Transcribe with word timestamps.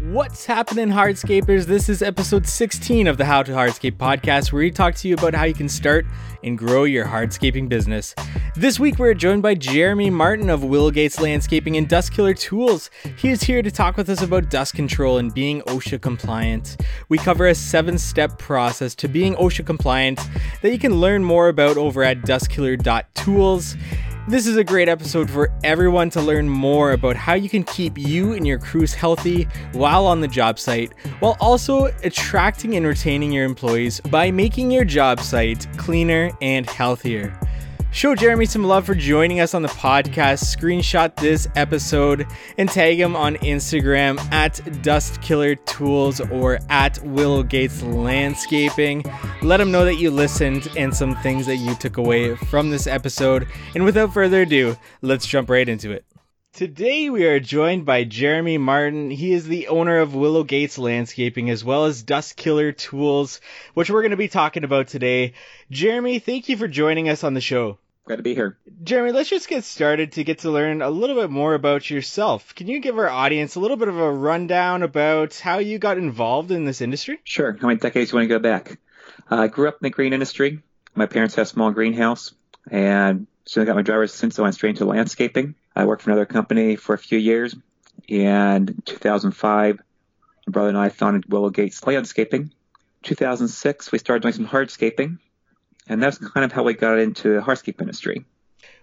What's 0.00 0.46
happening, 0.46 0.88
hardscapers? 0.88 1.66
This 1.66 1.90
is 1.90 2.00
episode 2.00 2.46
16 2.46 3.06
of 3.06 3.18
the 3.18 3.26
How 3.26 3.42
to 3.42 3.52
Hardscape 3.52 3.98
podcast, 3.98 4.50
where 4.50 4.60
we 4.60 4.70
talk 4.70 4.94
to 4.94 5.08
you 5.08 5.12
about 5.12 5.34
how 5.34 5.44
you 5.44 5.52
can 5.52 5.68
start 5.68 6.06
and 6.42 6.56
grow 6.56 6.84
your 6.84 7.04
hardscaping 7.04 7.68
business. 7.68 8.14
This 8.56 8.80
week, 8.80 8.98
we're 8.98 9.12
joined 9.12 9.42
by 9.42 9.56
Jeremy 9.56 10.08
Martin 10.08 10.48
of 10.48 10.64
Willow 10.64 10.90
Gates 10.90 11.20
Landscaping 11.20 11.76
and 11.76 11.86
Dust 11.86 12.14
Killer 12.14 12.32
Tools. 12.32 12.88
He 13.18 13.28
is 13.28 13.42
here 13.42 13.60
to 13.60 13.70
talk 13.70 13.98
with 13.98 14.08
us 14.08 14.22
about 14.22 14.48
dust 14.48 14.72
control 14.72 15.18
and 15.18 15.34
being 15.34 15.60
OSHA 15.62 16.00
compliant. 16.00 16.78
We 17.10 17.18
cover 17.18 17.48
a 17.48 17.54
seven 17.54 17.98
step 17.98 18.38
process 18.38 18.94
to 18.94 19.08
being 19.08 19.34
OSHA 19.34 19.66
compliant 19.66 20.18
that 20.62 20.72
you 20.72 20.78
can 20.78 20.94
learn 20.94 21.22
more 21.22 21.48
about 21.48 21.76
over 21.76 22.02
at 22.02 22.22
dustkiller.tools. 22.22 23.76
This 24.30 24.46
is 24.46 24.56
a 24.56 24.62
great 24.62 24.88
episode 24.88 25.28
for 25.28 25.50
everyone 25.64 26.08
to 26.10 26.20
learn 26.20 26.48
more 26.48 26.92
about 26.92 27.16
how 27.16 27.34
you 27.34 27.48
can 27.48 27.64
keep 27.64 27.98
you 27.98 28.34
and 28.34 28.46
your 28.46 28.60
crews 28.60 28.94
healthy 28.94 29.48
while 29.72 30.06
on 30.06 30.20
the 30.20 30.28
job 30.28 30.56
site, 30.56 30.92
while 31.18 31.36
also 31.40 31.86
attracting 32.04 32.76
and 32.76 32.86
retaining 32.86 33.32
your 33.32 33.44
employees 33.44 34.00
by 34.02 34.30
making 34.30 34.70
your 34.70 34.84
job 34.84 35.18
site 35.18 35.66
cleaner 35.78 36.30
and 36.40 36.70
healthier. 36.70 37.36
Show 37.92 38.14
Jeremy 38.14 38.46
some 38.46 38.62
love 38.62 38.86
for 38.86 38.94
joining 38.94 39.40
us 39.40 39.52
on 39.52 39.62
the 39.62 39.68
podcast. 39.68 40.56
Screenshot 40.56 41.14
this 41.16 41.48
episode 41.56 42.24
and 42.56 42.68
tag 42.68 43.00
him 43.00 43.16
on 43.16 43.34
Instagram 43.38 44.18
at 44.32 44.60
Dust 44.82 45.20
Killer 45.22 45.56
Tools 45.56 46.20
or 46.20 46.60
at 46.70 47.02
Willow 47.02 47.42
Gates 47.42 47.82
Landscaping. 47.82 49.04
Let 49.42 49.60
him 49.60 49.72
know 49.72 49.84
that 49.84 49.96
you 49.96 50.12
listened 50.12 50.68
and 50.76 50.94
some 50.94 51.16
things 51.16 51.46
that 51.46 51.56
you 51.56 51.74
took 51.74 51.96
away 51.96 52.36
from 52.36 52.70
this 52.70 52.86
episode. 52.86 53.48
And 53.74 53.84
without 53.84 54.14
further 54.14 54.42
ado, 54.42 54.76
let's 55.02 55.26
jump 55.26 55.50
right 55.50 55.68
into 55.68 55.90
it. 55.90 56.04
Today 56.52 57.08
we 57.08 57.26
are 57.26 57.38
joined 57.38 57.86
by 57.86 58.02
Jeremy 58.02 58.58
Martin. 58.58 59.10
He 59.10 59.32
is 59.32 59.46
the 59.46 59.68
owner 59.68 59.98
of 60.00 60.16
Willow 60.16 60.42
Gates 60.42 60.78
Landscaping 60.78 61.48
as 61.48 61.64
well 61.64 61.84
as 61.84 62.02
Dust 62.02 62.36
Killer 62.36 62.72
Tools, 62.72 63.40
which 63.72 63.88
we're 63.88 64.02
going 64.02 64.10
to 64.10 64.16
be 64.16 64.28
talking 64.28 64.64
about 64.64 64.88
today. 64.88 65.34
Jeremy, 65.70 66.18
thank 66.18 66.48
you 66.48 66.56
for 66.56 66.66
joining 66.66 67.08
us 67.08 67.22
on 67.22 67.34
the 67.34 67.40
show. 67.40 67.78
Glad 68.04 68.16
to 68.16 68.22
be 68.22 68.34
here. 68.34 68.58
Jeremy, 68.82 69.12
let's 69.12 69.30
just 69.30 69.48
get 69.48 69.62
started 69.62 70.12
to 70.12 70.24
get 70.24 70.40
to 70.40 70.50
learn 70.50 70.82
a 70.82 70.90
little 70.90 71.14
bit 71.14 71.30
more 71.30 71.54
about 71.54 71.88
yourself. 71.88 72.54
Can 72.56 72.66
you 72.66 72.80
give 72.80 72.98
our 72.98 73.08
audience 73.08 73.54
a 73.54 73.60
little 73.60 73.76
bit 73.76 73.88
of 73.88 73.96
a 73.96 74.12
rundown 74.12 74.82
about 74.82 75.38
how 75.38 75.58
you 75.60 75.78
got 75.78 75.98
involved 75.98 76.50
in 76.50 76.64
this 76.64 76.80
industry? 76.80 77.20
Sure. 77.22 77.56
How 77.58 77.68
many 77.68 77.78
decades 77.78 78.10
do 78.10 78.16
you 78.16 78.20
want 78.20 78.28
to 78.28 78.34
go 78.34 78.42
back? 78.42 78.80
Uh, 79.30 79.36
I 79.36 79.46
grew 79.46 79.68
up 79.68 79.74
in 79.74 79.86
the 79.86 79.90
green 79.90 80.12
industry. 80.12 80.62
My 80.96 81.06
parents 81.06 81.36
had 81.36 81.42
a 81.42 81.46
small 81.46 81.70
greenhouse, 81.70 82.34
and 82.68 83.28
soon 83.44 83.62
I 83.62 83.66
got 83.66 83.76
my 83.76 83.82
driver's 83.82 84.12
license, 84.12 84.34
so 84.34 84.42
I 84.42 84.46
went 84.46 84.56
straight 84.56 84.70
into 84.70 84.84
landscaping. 84.84 85.54
I 85.80 85.86
worked 85.86 86.02
for 86.02 86.10
another 86.10 86.26
company 86.26 86.76
for 86.76 86.94
a 86.94 86.98
few 86.98 87.18
years, 87.18 87.56
and 88.08 88.68
in 88.68 88.82
2005, 88.84 89.80
my 90.46 90.50
brother 90.50 90.68
and 90.68 90.76
I 90.76 90.90
founded 90.90 91.24
Willow 91.32 91.48
Gates 91.48 91.86
Landscaping. 91.86 92.52
2006, 93.02 93.90
we 93.90 93.98
started 93.98 94.20
doing 94.20 94.34
some 94.34 94.46
hardscaping, 94.46 95.18
and 95.88 96.02
that's 96.02 96.18
kind 96.18 96.44
of 96.44 96.52
how 96.52 96.64
we 96.64 96.74
got 96.74 96.98
into 96.98 97.34
the 97.36 97.40
hardscape 97.40 97.80
industry. 97.80 98.26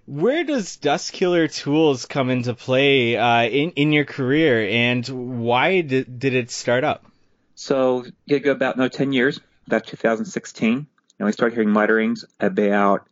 Where 0.08 0.44
does 0.44 0.78
Dust 0.78 1.14
Killer 1.14 1.48
Tools 1.48 2.08
come 2.08 2.32
into 2.32 2.56
play 2.56 3.16
uh, 3.16 3.44
in 3.44 3.72
in 3.72 3.92
your 3.92 4.06
career, 4.06 4.68
and 4.68 5.08
why 5.44 5.82
did, 5.82 6.18
did 6.18 6.34
it 6.34 6.50
start 6.50 6.84
up? 6.84 7.06
So 7.54 8.06
you 8.26 8.40
go 8.40 8.52
about 8.52 8.78
no 8.78 8.88
10 8.88 9.14
years, 9.14 9.40
about 9.68 9.86
2016, 9.86 10.88
and 11.20 11.26
we 11.26 11.32
started 11.32 11.54
hearing 11.54 11.70
mutterings 11.70 12.26
about 12.40 13.08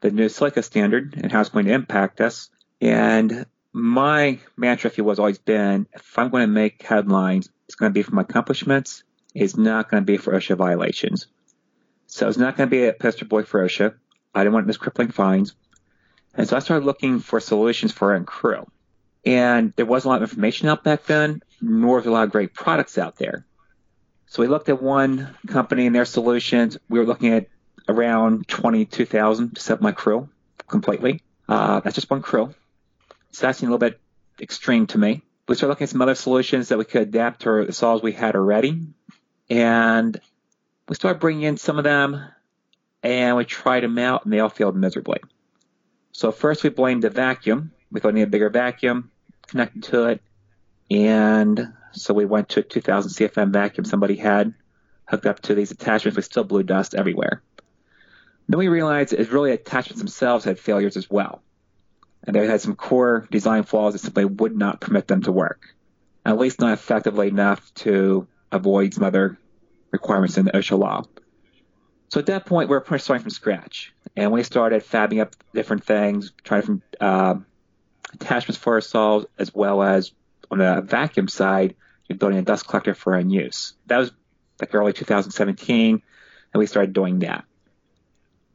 the 0.00 0.10
new 0.10 0.28
silica 0.28 0.64
standard 0.64 1.14
and 1.16 1.30
how 1.30 1.40
it's 1.40 1.50
going 1.50 1.66
to 1.66 1.72
impact 1.72 2.20
us. 2.20 2.50
And 2.80 3.46
my 3.72 4.38
mantra, 4.56 4.90
if 4.90 4.98
you 4.98 5.08
has 5.08 5.18
always 5.18 5.38
been, 5.38 5.86
if 5.92 6.18
I'm 6.18 6.30
going 6.30 6.42
to 6.42 6.52
make 6.52 6.82
headlines, 6.82 7.48
it's 7.66 7.74
going 7.74 7.90
to 7.90 7.94
be 7.94 8.02
for 8.02 8.14
my 8.14 8.22
accomplishments. 8.22 9.04
It's 9.34 9.56
not 9.56 9.90
going 9.90 10.02
to 10.02 10.06
be 10.06 10.16
for 10.16 10.32
OSHA 10.32 10.56
violations. 10.56 11.26
So 12.06 12.28
it's 12.28 12.38
not 12.38 12.56
going 12.56 12.68
to 12.68 12.70
be 12.70 12.86
a 12.86 12.92
poster 12.92 13.24
boy 13.24 13.44
for 13.44 13.64
OSHA. 13.64 13.94
I 14.34 14.40
didn't 14.40 14.54
want 14.54 14.66
this 14.66 14.76
crippling 14.76 15.10
fines. 15.10 15.54
And 16.34 16.48
so 16.48 16.56
I 16.56 16.60
started 16.60 16.84
looking 16.84 17.20
for 17.20 17.40
solutions 17.40 17.92
for 17.92 18.12
our 18.14 18.24
crew. 18.24 18.66
And 19.24 19.72
there 19.76 19.86
wasn't 19.86 20.06
a 20.06 20.12
lot 20.14 20.22
of 20.22 20.30
information 20.30 20.68
out 20.68 20.82
back 20.82 21.04
then, 21.04 21.42
nor 21.60 21.96
was 21.96 22.04
there 22.04 22.10
a 22.10 22.14
lot 22.14 22.24
of 22.24 22.30
great 22.30 22.54
products 22.54 22.98
out 22.98 23.16
there. 23.16 23.44
So 24.26 24.42
we 24.42 24.48
looked 24.48 24.68
at 24.68 24.80
one 24.80 25.36
company 25.46 25.86
and 25.86 25.94
their 25.94 26.04
solutions. 26.04 26.78
We 26.88 26.98
were 26.98 27.04
looking 27.04 27.32
at 27.34 27.48
around 27.88 28.48
22,000 28.48 29.56
to 29.56 29.60
set 29.60 29.80
my 29.80 29.92
crew 29.92 30.28
completely. 30.68 31.22
Uh, 31.48 31.80
that's 31.80 31.96
just 31.96 32.08
one 32.08 32.22
crew. 32.22 32.54
So 33.32 33.46
that 33.46 33.56
seemed 33.56 33.70
a 33.70 33.74
little 33.74 33.88
bit 33.88 34.00
extreme 34.40 34.86
to 34.88 34.98
me. 34.98 35.22
We 35.48 35.54
started 35.54 35.70
looking 35.70 35.84
at 35.84 35.90
some 35.90 36.02
other 36.02 36.14
solutions 36.14 36.68
that 36.68 36.78
we 36.78 36.84
could 36.84 37.02
adapt 37.02 37.42
to 37.42 37.64
the 37.64 37.72
saws 37.72 38.02
we 38.02 38.12
had 38.12 38.34
already. 38.34 38.80
And 39.48 40.20
we 40.88 40.94
started 40.94 41.20
bringing 41.20 41.42
in 41.42 41.56
some 41.56 41.78
of 41.78 41.84
them 41.84 42.22
and 43.02 43.36
we 43.36 43.44
tried 43.44 43.82
them 43.82 43.98
out 43.98 44.24
and 44.24 44.32
they 44.32 44.40
all 44.40 44.48
failed 44.48 44.76
miserably. 44.76 45.18
So 46.12 46.32
first 46.32 46.62
we 46.62 46.70
blamed 46.70 47.02
the 47.02 47.10
vacuum. 47.10 47.72
We 47.90 48.00
thought 48.00 48.08
we 48.08 48.20
needed 48.20 48.28
a 48.28 48.30
bigger 48.30 48.50
vacuum 48.50 49.10
connected 49.46 49.82
to 49.84 50.06
it. 50.06 50.22
And 50.90 51.72
so 51.92 52.14
we 52.14 52.24
went 52.24 52.50
to 52.50 52.60
a 52.60 52.62
2000 52.62 53.10
CFM 53.10 53.52
vacuum 53.52 53.84
somebody 53.84 54.16
had 54.16 54.54
hooked 55.06 55.26
up 55.26 55.40
to 55.42 55.54
these 55.54 55.70
attachments. 55.70 56.16
We 56.16 56.22
still 56.22 56.44
blew 56.44 56.62
dust 56.62 56.94
everywhere. 56.94 57.42
Then 58.48 58.58
we 58.58 58.68
realized 58.68 59.12
it's 59.12 59.30
really 59.30 59.52
attachments 59.52 60.00
themselves 60.00 60.44
had 60.44 60.58
failures 60.58 60.96
as 60.96 61.08
well. 61.10 61.42
And 62.24 62.36
they 62.36 62.46
had 62.46 62.60
some 62.60 62.76
core 62.76 63.26
design 63.30 63.62
flaws 63.62 63.94
that 63.94 64.00
simply 64.00 64.24
would 64.24 64.56
not 64.56 64.80
permit 64.80 65.08
them 65.08 65.22
to 65.22 65.32
work. 65.32 65.74
At 66.24 66.38
least 66.38 66.60
not 66.60 66.72
effectively 66.72 67.28
enough 67.28 67.72
to 67.76 68.26
avoid 68.52 68.94
some 68.94 69.04
other 69.04 69.38
requirements 69.90 70.36
in 70.36 70.44
the 70.44 70.52
OSHA 70.52 70.78
law. 70.78 71.04
So 72.08 72.20
at 72.20 72.26
that 72.26 72.44
point, 72.44 72.68
we 72.68 72.76
were 72.76 72.98
starting 72.98 73.22
from 73.22 73.30
scratch. 73.30 73.92
And 74.16 74.32
we 74.32 74.42
started 74.42 74.82
fabbing 74.82 75.20
up 75.22 75.34
different 75.54 75.84
things, 75.84 76.32
trying 76.44 76.60
different 76.60 76.82
uh, 77.00 77.36
attachments 78.12 78.58
for 78.58 78.74
ourselves, 78.74 79.26
as 79.38 79.54
well 79.54 79.82
as 79.82 80.12
on 80.50 80.58
the 80.58 80.82
vacuum 80.82 81.28
side, 81.28 81.74
building 82.18 82.38
a 82.38 82.42
dust 82.42 82.66
collector 82.66 82.94
for 82.94 83.14
own 83.14 83.30
use. 83.30 83.74
That 83.86 83.98
was 83.98 84.12
like 84.60 84.74
early 84.74 84.92
2017, 84.92 86.02
and 86.52 86.58
we 86.58 86.66
started 86.66 86.92
doing 86.92 87.20
that. 87.20 87.44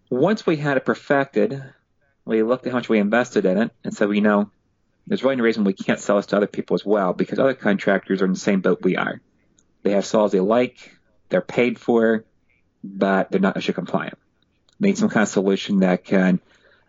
Once 0.09 0.45
we 0.45 0.57
had 0.57 0.77
it 0.77 0.85
perfected, 0.85 1.63
we 2.25 2.43
looked 2.43 2.65
at 2.65 2.71
how 2.71 2.79
much 2.79 2.89
we 2.89 2.99
invested 2.99 3.45
in 3.45 3.57
it 3.57 3.71
and 3.83 3.93
said, 3.93 4.09
we 4.09 4.21
know 4.21 4.49
there's 5.07 5.23
really 5.23 5.35
no 5.35 5.43
reason 5.43 5.63
we 5.63 5.73
can't 5.73 5.99
sell 5.99 6.15
this 6.17 6.25
to 6.27 6.37
other 6.37 6.47
people 6.47 6.73
as 6.73 6.83
well 6.83 7.13
because 7.13 7.37
other 7.37 7.53
contractors 7.53 8.21
are 8.21 8.25
in 8.25 8.33
the 8.33 8.39
same 8.39 8.61
boat 8.61 8.79
we 8.81 8.97
are. 8.97 9.21
They 9.83 9.91
have 9.91 10.05
saws 10.05 10.31
they 10.31 10.39
like, 10.39 10.97
they're 11.29 11.41
paid 11.41 11.79
for, 11.79 12.25
but 12.83 13.29
they're 13.29 13.39
not 13.39 13.55
OSHA 13.55 13.75
compliant. 13.75 14.17
They 14.79 14.89
need 14.89 14.97
some 14.97 15.09
kind 15.09 15.23
of 15.23 15.29
solution 15.29 15.81
that 15.81 16.03
can 16.03 16.39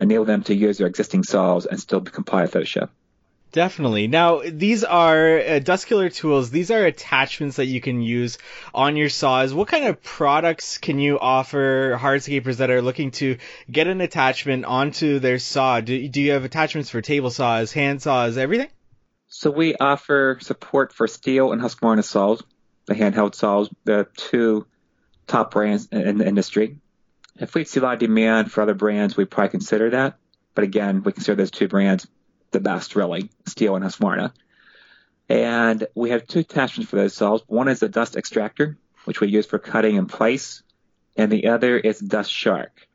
enable 0.01 0.25
them 0.25 0.43
to 0.43 0.55
use 0.55 0.79
their 0.79 0.87
existing 0.87 1.23
saws 1.23 1.67
and 1.67 1.79
still 1.79 1.99
be 1.99 2.11
compliant 2.11 2.53
with 2.53 2.63
OSHA. 2.63 2.89
Definitely. 3.51 4.07
Now, 4.07 4.41
these 4.45 4.83
are 4.83 5.39
uh, 5.39 5.59
Dust 5.59 5.87
Killer 5.87 6.09
tools. 6.09 6.49
These 6.49 6.69
are 6.69 6.85
attachments 6.85 7.55
that 7.55 7.65
you 7.65 7.79
can 7.79 8.01
use 8.01 8.37
on 8.73 8.97
your 8.97 9.09
saws. 9.09 9.53
What 9.53 9.69
kind 9.69 9.85
of 9.85 10.03
products 10.03 10.77
can 10.77 10.99
you 10.99 11.17
offer 11.17 11.97
hardscapers 11.99 12.57
that 12.57 12.69
are 12.69 12.81
looking 12.81 13.11
to 13.11 13.37
get 13.71 13.87
an 13.87 14.01
attachment 14.01 14.65
onto 14.65 15.19
their 15.19 15.39
saw? 15.39 15.79
Do, 15.79 16.07
do 16.09 16.21
you 16.21 16.31
have 16.31 16.43
attachments 16.43 16.89
for 16.89 17.01
table 17.01 17.29
saws, 17.29 17.71
hand 17.71 18.01
saws, 18.01 18.37
everything? 18.37 18.69
So 19.29 19.49
we 19.49 19.75
offer 19.75 20.39
support 20.41 20.93
for 20.93 21.07
Stihl 21.07 21.53
and 21.53 21.61
Husqvarna 21.61 22.03
saws, 22.03 22.43
the 22.85 22.95
handheld 22.95 23.33
saws, 23.33 23.69
the 23.85 24.07
two 24.15 24.67
top 25.25 25.51
brands 25.51 25.87
in 25.91 26.17
the 26.17 26.27
industry. 26.27 26.79
If 27.39 27.53
we 27.55 27.63
see 27.63 27.79
a 27.79 27.83
lot 27.83 27.93
of 27.93 27.99
demand 27.99 28.51
for 28.51 28.61
other 28.61 28.73
brands, 28.73 29.15
we 29.15 29.25
probably 29.25 29.51
consider 29.51 29.91
that. 29.91 30.17
But 30.53 30.63
again, 30.63 31.03
we 31.03 31.11
consider 31.11 31.35
those 31.35 31.51
two 31.51 31.67
brands 31.67 32.07
the 32.51 32.59
best, 32.59 32.95
really, 32.95 33.29
Stihl 33.45 33.75
and 33.75 33.85
Husqvarna. 33.85 34.31
And 35.29 35.87
we 35.93 36.11
have 36.11 36.25
two 36.25 36.39
attachments 36.39 36.89
for 36.89 36.95
those 36.95 37.13
saws. 37.13 37.41
One 37.47 37.67
is 37.67 37.83
a 37.83 37.89
dust 37.89 38.15
extractor, 38.15 38.77
which 39.05 39.19
we 39.19 39.27
use 39.27 39.45
for 39.45 39.59
cutting 39.59 39.95
in 39.95 40.05
place, 40.05 40.63
and 41.15 41.31
the 41.31 41.47
other 41.47 41.77
is 41.77 41.99
Dust 41.99 42.31
Shark. 42.31 42.87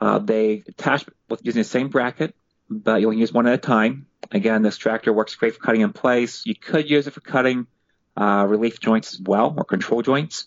Uh, 0.00 0.18
they 0.18 0.62
attach 0.66 1.04
with 1.28 1.44
using 1.44 1.60
the 1.60 1.68
same 1.68 1.88
bracket, 1.88 2.34
but 2.70 3.00
you'll 3.00 3.12
use 3.12 3.32
one 3.32 3.46
at 3.46 3.54
a 3.54 3.58
time. 3.58 4.06
Again, 4.30 4.62
the 4.62 4.68
extractor 4.68 5.12
works 5.12 5.34
great 5.34 5.54
for 5.54 5.60
cutting 5.60 5.80
in 5.80 5.92
place. 5.92 6.46
You 6.46 6.54
could 6.54 6.88
use 6.88 7.06
it 7.06 7.12
for 7.12 7.20
cutting 7.20 7.66
uh, 8.16 8.46
relief 8.48 8.80
joints 8.80 9.14
as 9.14 9.20
well, 9.20 9.54
or 9.56 9.64
control 9.64 10.02
joints. 10.02 10.46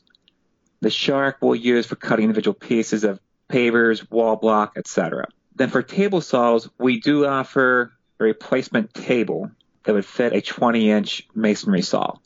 The 0.81 0.89
Shark 0.89 1.37
we'll 1.41 1.55
use 1.55 1.85
for 1.85 1.95
cutting 1.95 2.25
individual 2.25 2.55
pieces 2.55 3.03
of 3.03 3.19
pavers, 3.49 4.09
wall 4.09 4.35
block, 4.37 4.73
etc. 4.77 5.27
Then 5.55 5.69
for 5.69 5.83
table 5.83 6.21
saws, 6.21 6.69
we 6.79 6.99
do 6.99 7.25
offer 7.25 7.93
a 8.21 8.27
replacement 8.27 8.93
table 8.93 9.51
that 9.83 9.93
would 9.93 10.05
fit 10.05 10.33
a 10.33 10.41
20 10.41 10.91
inch 10.91 11.27
masonry 11.33 11.81
saw. 11.81 12.17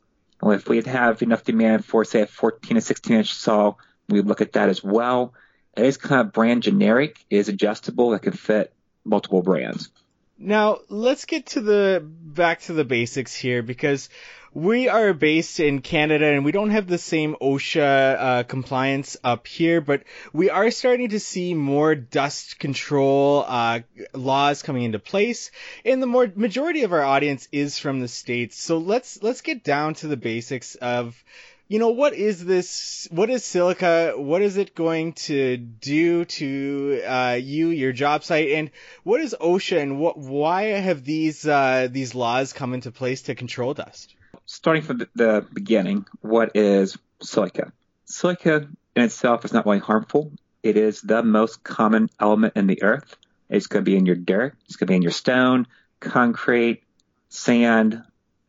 Well, 0.42 0.52
if 0.52 0.68
we'd 0.68 0.88
have 0.88 1.22
enough 1.22 1.44
demand 1.44 1.86
for, 1.86 2.04
say, 2.04 2.22
a 2.22 2.28
14 2.28 2.76
to 2.76 2.82
16 2.82 3.18
inch 3.18 3.34
saw, 3.34 3.76
we'd 4.10 4.26
look 4.26 4.42
at 4.42 4.54
that 4.54 4.70
as 4.70 4.84
well. 4.84 5.34
It 5.76 5.86
is 5.86 5.98
kind 5.98 6.22
of 6.22 6.34
brand 6.34 6.64
generic, 6.64 7.26
it 7.30 7.38
is 7.38 7.50
adjustable, 7.50 8.14
it 8.14 8.22
can 8.22 8.34
fit 8.34 8.74
multiple 9.04 9.42
brands. 9.42 9.90
Now, 10.38 10.80
let's 10.90 11.26
get 11.26 11.48
to 11.48 11.62
the 11.62 12.04
back 12.04 12.62
to 12.62 12.74
the 12.74 12.84
basics 12.84 13.34
here 13.34 13.64
because 13.64 14.10
we 14.56 14.88
are 14.88 15.14
based 15.14 15.60
in 15.60 15.82
Canada 15.82 16.28
and 16.28 16.46
we 16.46 16.54
don't 16.54 16.70
have 16.70 16.88
the 16.88 16.98
same 16.98 17.36
OSHA 17.42 18.18
uh, 18.18 18.44
compliance 18.44 19.18
up 19.22 19.48
here, 19.48 19.82
but 19.82 20.04
we 20.32 20.50
are 20.50 20.72
starting 20.72 21.10
to 21.10 21.20
see 21.20 21.54
more 21.54 21.94
dust 21.94 22.58
control 22.58 23.44
uh, 23.46 23.82
laws 24.14 24.64
coming 24.64 24.84
into 24.84 24.98
place, 24.98 25.52
and 25.84 26.02
the 26.02 26.08
more 26.08 26.32
majority 26.36 26.84
of 26.84 26.94
our 26.94 27.04
audience 27.04 27.50
is 27.52 27.78
from 27.78 28.00
the 28.00 28.08
states. 28.08 28.58
So 28.58 28.78
let's 28.78 29.22
let's 29.22 29.42
get 29.42 29.66
down 29.66 29.96
to 29.96 30.08
the 30.08 30.18
basics 30.18 30.76
of 30.76 31.22
you 31.68 31.80
know, 31.80 31.90
what 31.90 32.14
is 32.14 32.46
this? 32.46 33.10
What 33.12 33.30
is 33.30 33.44
Silica? 33.44 34.14
What 34.16 34.42
is 34.42 34.56
it 34.56 34.74
going 34.74 35.14
to 35.14 35.58
do 35.58 36.24
to 36.24 37.02
uh, 37.06 37.40
you, 37.42 37.70
your 37.70 37.92
job 37.92 38.24
site, 38.24 38.52
and 38.52 38.72
what 39.04 39.20
is 39.20 39.36
OSHA, 39.42 39.82
and 39.82 40.00
what? 40.00 40.18
Why 40.18 40.64
have 40.64 41.04
these 41.04 41.46
uh, 41.46 41.90
these 41.92 42.16
laws 42.16 42.54
come 42.54 42.74
into 42.74 42.92
place 42.92 43.24
to 43.24 43.36
control 43.36 43.74
dust? 43.74 44.15
Starting 44.46 44.84
from 44.84 45.02
the 45.16 45.46
beginning, 45.54 46.06
what 46.22 46.56
is 46.56 46.98
silica? 47.22 47.74
Silica 48.06 48.68
in 48.96 49.04
itself 49.04 49.44
is 49.44 49.54
not 49.54 49.66
really 49.66 49.80
harmful. 49.80 50.32
It 50.62 50.78
is 50.78 51.02
the 51.02 51.24
most 51.24 51.64
common 51.64 52.10
element 52.20 52.54
in 52.56 52.68
the 52.68 52.84
earth. 52.84 53.16
It's 53.50 53.68
going 53.68 53.84
to 53.84 53.90
be 53.90 53.98
in 53.98 54.06
your 54.06 54.16
dirt. 54.16 54.56
It's 54.66 54.76
going 54.76 54.88
to 54.88 54.92
be 54.92 54.96
in 54.96 55.02
your 55.02 55.12
stone, 55.12 55.68
concrete, 56.00 56.84
sand. 57.30 58.04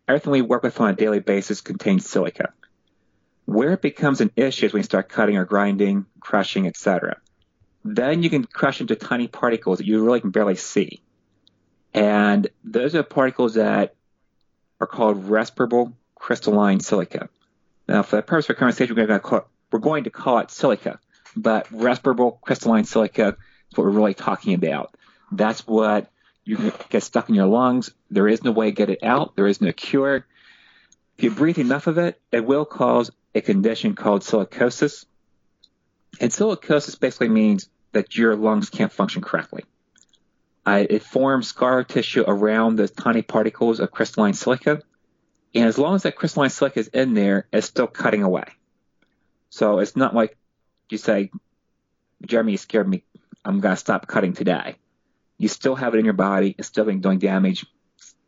Everything 0.06 0.32
we 0.32 0.42
work 0.42 0.62
with 0.62 0.80
on 0.80 0.90
a 0.90 0.94
daily 0.94 1.20
basis 1.20 1.60
contains 1.60 2.08
silica. 2.08 2.52
Where 3.46 3.72
it 3.72 3.82
becomes 3.82 4.20
an 4.20 4.32
issue 4.36 4.66
is 4.66 4.72
when 4.72 4.80
you 4.80 4.84
start 4.84 5.08
cutting 5.08 5.36
or 5.36 5.44
grinding, 5.44 6.06
crushing, 6.20 6.66
etc. 6.66 7.20
Then 7.84 8.22
you 8.22 8.30
can 8.30 8.44
crush 8.44 8.80
into 8.80 8.96
tiny 8.96 9.28
particles 9.28 9.78
that 9.78 9.86
you 9.86 10.04
really 10.04 10.20
can 10.20 10.30
barely 10.30 10.56
see. 10.56 11.00
And 11.94 12.48
those 12.64 12.94
are 12.94 13.02
particles 13.02 13.54
that 13.54 13.95
are 14.80 14.86
called 14.86 15.28
respirable 15.28 15.92
crystalline 16.14 16.80
silica. 16.80 17.28
Now, 17.88 18.02
for 18.02 18.16
the 18.16 18.22
purpose 18.22 18.50
of 18.50 18.56
conversation, 18.56 18.96
we're 18.96 19.06
going 19.06 19.20
to 19.20 19.24
call 19.24 19.38
it, 19.38 19.46
we're 19.70 19.78
going 19.78 20.04
to 20.04 20.10
call 20.10 20.38
it 20.38 20.50
silica, 20.50 20.98
but 21.36 21.66
respirable 21.70 22.38
crystalline 22.42 22.84
silica 22.84 23.36
is 23.70 23.78
what 23.78 23.84
we're 23.84 23.90
really 23.90 24.14
talking 24.14 24.54
about. 24.54 24.94
That's 25.32 25.66
what 25.66 26.10
you 26.44 26.72
get 26.88 27.02
stuck 27.02 27.28
in 27.28 27.34
your 27.34 27.46
lungs. 27.46 27.90
There 28.10 28.28
is 28.28 28.44
no 28.44 28.52
way 28.52 28.66
to 28.66 28.72
get 28.72 28.90
it 28.90 29.02
out. 29.02 29.34
There 29.36 29.46
is 29.46 29.60
no 29.60 29.72
cure. 29.72 30.24
If 31.18 31.24
you 31.24 31.30
breathe 31.30 31.58
enough 31.58 31.86
of 31.86 31.98
it, 31.98 32.20
it 32.30 32.44
will 32.44 32.64
cause 32.64 33.10
a 33.34 33.40
condition 33.40 33.94
called 33.94 34.22
silicosis. 34.22 35.04
And 36.20 36.30
silicosis 36.30 36.98
basically 36.98 37.28
means 37.28 37.68
that 37.92 38.16
your 38.16 38.36
lungs 38.36 38.70
can't 38.70 38.92
function 38.92 39.22
correctly. 39.22 39.64
Uh, 40.66 40.84
it 40.90 41.02
forms 41.02 41.48
scar 41.48 41.84
tissue 41.84 42.24
around 42.26 42.76
the 42.76 42.88
tiny 42.88 43.22
particles 43.22 43.80
of 43.80 43.90
crystalline 43.90 44.34
silica. 44.34 44.82
And 45.54 45.64
as 45.64 45.78
long 45.78 45.94
as 45.94 46.02
that 46.02 46.16
crystalline 46.16 46.50
silica 46.50 46.80
is 46.80 46.88
in 46.88 47.14
there, 47.14 47.46
it's 47.52 47.68
still 47.68 47.86
cutting 47.86 48.24
away. 48.24 48.46
So 49.50 49.78
it's 49.78 49.94
not 49.94 50.14
like 50.14 50.36
you 50.90 50.98
say, 50.98 51.30
Jeremy, 52.26 52.52
you 52.52 52.58
scared 52.58 52.88
me. 52.88 53.04
I'm 53.44 53.60
going 53.60 53.74
to 53.74 53.80
stop 53.80 54.08
cutting 54.08 54.32
today. 54.32 54.76
You 55.38 55.48
still 55.48 55.76
have 55.76 55.94
it 55.94 55.98
in 55.98 56.04
your 56.04 56.14
body. 56.14 56.54
It's 56.58 56.68
still 56.68 56.84
doing 56.84 57.18
damage 57.18 57.64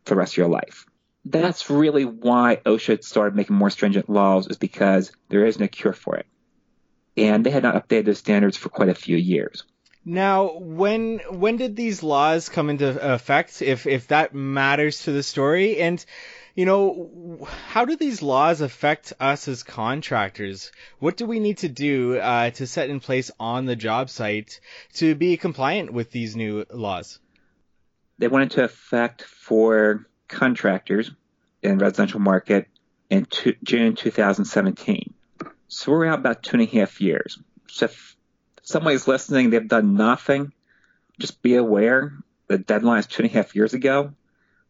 for 0.05 0.13
the 0.13 0.15
rest 0.15 0.33
of 0.33 0.37
your 0.37 0.47
life 0.47 0.85
that's 1.25 1.69
really 1.69 2.05
why 2.05 2.61
OSHA 2.65 3.03
started 3.03 3.35
making 3.35 3.55
more 3.55 3.69
stringent 3.69 4.09
laws 4.09 4.47
is 4.47 4.57
because 4.57 5.11
there 5.29 5.45
is 5.45 5.59
no 5.59 5.67
cure 5.67 5.93
for 5.93 6.15
it. 6.15 6.25
And 7.17 7.45
they 7.45 7.49
had 7.49 7.63
not 7.63 7.75
updated 7.75 8.05
those 8.05 8.19
standards 8.19 8.57
for 8.57 8.69
quite 8.69 8.89
a 8.89 8.95
few 8.95 9.17
years. 9.17 9.63
Now, 10.05 10.57
when 10.57 11.19
when 11.29 11.57
did 11.57 11.75
these 11.75 12.01
laws 12.01 12.49
come 12.49 12.69
into 12.69 13.13
effect? 13.13 13.61
If 13.61 13.85
if 13.85 14.07
that 14.07 14.33
matters 14.33 15.03
to 15.03 15.11
the 15.11 15.23
story, 15.23 15.79
and 15.79 16.03
you 16.55 16.65
know, 16.65 17.47
how 17.67 17.85
do 17.85 17.95
these 17.95 18.21
laws 18.21 18.61
affect 18.61 19.13
us 19.19 19.47
as 19.47 19.63
contractors? 19.63 20.71
What 20.99 21.17
do 21.17 21.25
we 21.25 21.39
need 21.39 21.59
to 21.59 21.69
do 21.69 22.17
uh, 22.17 22.49
to 22.51 22.67
set 22.67 22.89
in 22.89 22.99
place 22.99 23.31
on 23.39 23.65
the 23.65 23.75
job 23.75 24.09
site 24.09 24.59
to 24.95 25.15
be 25.15 25.37
compliant 25.37 25.93
with 25.93 26.11
these 26.11 26.35
new 26.35 26.65
laws? 26.71 27.19
They 28.17 28.27
went 28.27 28.51
into 28.51 28.63
effect 28.63 29.23
for 29.23 30.05
contractors 30.27 31.11
in 31.61 31.77
residential 31.77 32.19
market 32.19 32.67
in 33.09 33.27
June 33.63 33.95
2017. 33.95 35.13
So 35.67 35.91
we're 35.91 36.07
out 36.07 36.19
about 36.19 36.43
two 36.43 36.57
and 36.57 36.61
a 36.61 36.65
half 36.65 36.99
years. 36.99 37.39
So 37.67 37.87
somebody's 38.69 39.07
listening, 39.07 39.49
they've 39.49 39.67
done 39.67 39.95
nothing, 39.95 40.53
just 41.19 41.41
be 41.41 41.55
aware 41.55 42.13
the 42.49 42.57
deadline 42.57 42.99
is 42.99 43.07
two 43.07 43.23
and 43.23 43.31
a 43.31 43.33
half 43.33 43.55
years 43.55 43.73
ago. 43.73 44.11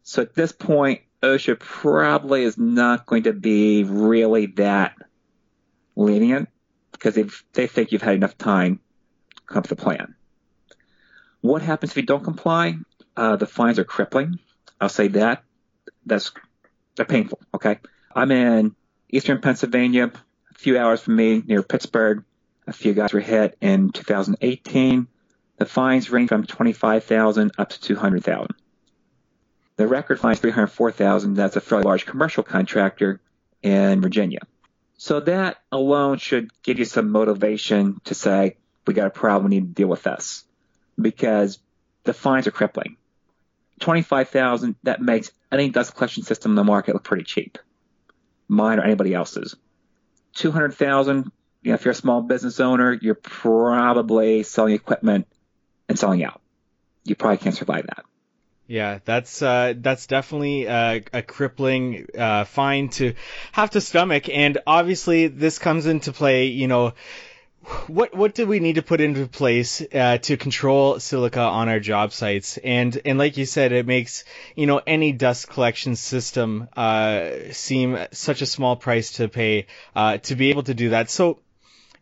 So 0.04 0.22
at 0.22 0.36
this 0.36 0.52
point, 0.52 1.02
OSHA 1.24 1.60
probably 1.60 2.44
is 2.44 2.58
not 2.58 3.06
going 3.06 3.24
to 3.24 3.34
be 3.34 3.84
really 3.84 4.48
that 4.58 4.96
lenient 5.96 6.50
because 6.92 7.16
they 7.16 7.26
they 7.54 7.68
think 7.68 7.92
you've 7.92 8.02
had 8.02 8.16
enough 8.16 8.38
time 8.38 8.80
to 9.36 9.42
come 9.48 9.58
up 9.60 9.70
with 9.70 9.80
a 9.80 9.82
plan. 9.82 10.16
What 11.42 11.62
happens 11.62 11.92
if 11.92 11.98
you 11.98 12.04
don't 12.04 12.24
comply? 12.24 12.78
Uh, 13.16 13.36
the 13.38 13.48
fines 13.48 13.80
are 13.80 13.86
crippling. 13.86 14.40
I'll 14.80 14.90
say 14.90 15.08
that 15.10 15.44
that's 16.06 16.32
they're 16.96 17.06
painful. 17.06 17.40
Okay, 17.54 17.80
I'm 18.14 18.32
in 18.32 18.76
eastern 19.10 19.42
Pennsylvania, 19.42 20.12
a 20.52 20.54
few 20.54 20.78
hours 20.78 21.02
from 21.02 21.16
me 21.16 21.42
near 21.46 21.64
Pittsburgh. 21.64 22.24
A 22.70 22.74
few 22.74 22.94
guys 22.94 23.14
were 23.14 23.20
hit 23.20 23.58
in 23.62 23.90
2018. 23.90 25.08
The 25.58 25.66
fines 25.66 26.12
range 26.12 26.30
from 26.30 26.46
25,000 26.46 27.52
up 27.58 27.70
to 27.70 27.82
200,000. 27.82 28.54
The 29.76 29.88
record 29.88 30.20
fine 30.20 30.34
is 30.34 30.40
304,000. 30.40 31.34
That's 31.34 31.56
a 31.56 31.62
fairly 31.62 31.86
large 31.86 32.06
commercial 32.06 32.44
contractor 32.44 33.22
in 33.64 34.02
Virginia. 34.02 34.42
So 34.98 35.20
that 35.22 35.58
alone 35.72 36.20
should 36.20 36.52
give 36.62 36.78
you 36.78 36.86
some 36.86 37.10
motivation 37.10 38.02
to 38.04 38.14
say, 38.14 38.58
we 38.86 38.94
got 38.94 39.08
a 39.08 39.10
problem, 39.10 39.50
we 39.50 39.60
need 39.60 39.76
to 39.76 39.82
deal 39.82 39.88
with 39.88 40.04
this. 40.04 40.44
Because 41.02 41.58
the 42.04 42.14
fines 42.14 42.46
are 42.46 42.52
crippling. 42.52 42.98
25,000, 43.80 44.76
that 44.84 45.02
makes 45.02 45.32
any 45.52 45.70
dust 45.70 45.96
collection 45.96 46.22
system 46.22 46.52
in 46.52 46.56
the 46.56 46.64
market 46.64 46.94
look 46.94 47.04
pretty 47.04 47.24
cheap. 47.24 47.58
Mine 48.48 48.78
or 48.78 48.84
anybody 48.84 49.16
else's. 49.16 49.56
200,000, 50.36 51.32
you 51.62 51.72
know, 51.72 51.76
if 51.76 51.86
you're 51.86 51.92
a 51.92 51.96
small 51.96 52.22
business 52.22 52.60
owner, 52.60 52.94
you're 52.94 53.16
probably 53.16 54.44
selling 54.44 54.74
equipment 54.74 55.28
and 55.88 56.00
selling 56.00 56.24
out. 56.24 56.42
You 57.04 57.16
probably 57.16 57.38
can't 57.38 57.56
survive 57.56 57.88
that. 57.88 58.06
Yeah, 58.68 59.00
that's 59.04 59.42
uh, 59.42 59.74
that's 59.76 60.06
definitely 60.06 60.66
a, 60.66 61.04
a 61.12 61.22
crippling 61.24 62.06
uh, 62.16 62.44
fine 62.44 62.90
to 62.90 63.16
have 63.52 63.72
to 63.72 63.82
stomach, 63.82 64.30
and 64.30 64.60
obviously 64.68 65.26
this 65.26 65.58
comes 65.58 65.88
into 65.88 66.14
play. 66.14 66.46
You 66.46 66.68
know, 66.68 66.94
what 67.88 68.16
what 68.16 68.36
do 68.36 68.46
we 68.46 68.60
need 68.60 68.76
to 68.76 68.84
put 68.84 69.02
into 69.02 69.26
place 69.26 69.82
uh, 69.82 70.20
to 70.20 70.38
control 70.38 71.00
silica 71.00 71.42
on 71.42 71.68
our 71.68 71.80
job 71.80 72.14
sites? 72.14 72.60
And 72.60 73.00
and 73.06 73.18
like 73.18 73.38
you 73.38 73.46
said, 73.46 73.72
it 73.72 73.88
makes 73.88 74.24
you 74.56 74.68
know 74.68 74.82
any 74.86 75.14
dust 75.14 75.50
collection 75.50 75.96
system 75.96 76.70
uh, 76.78 77.32
seem 77.52 77.98
such 78.12 78.44
a 78.44 78.46
small 78.46 78.76
price 78.76 79.14
to 79.14 79.30
pay 79.30 79.66
uh, 79.96 80.20
to 80.20 80.36
be 80.36 80.52
able 80.52 80.64
to 80.64 80.76
do 80.76 80.90
that. 80.90 81.10
So 81.10 81.40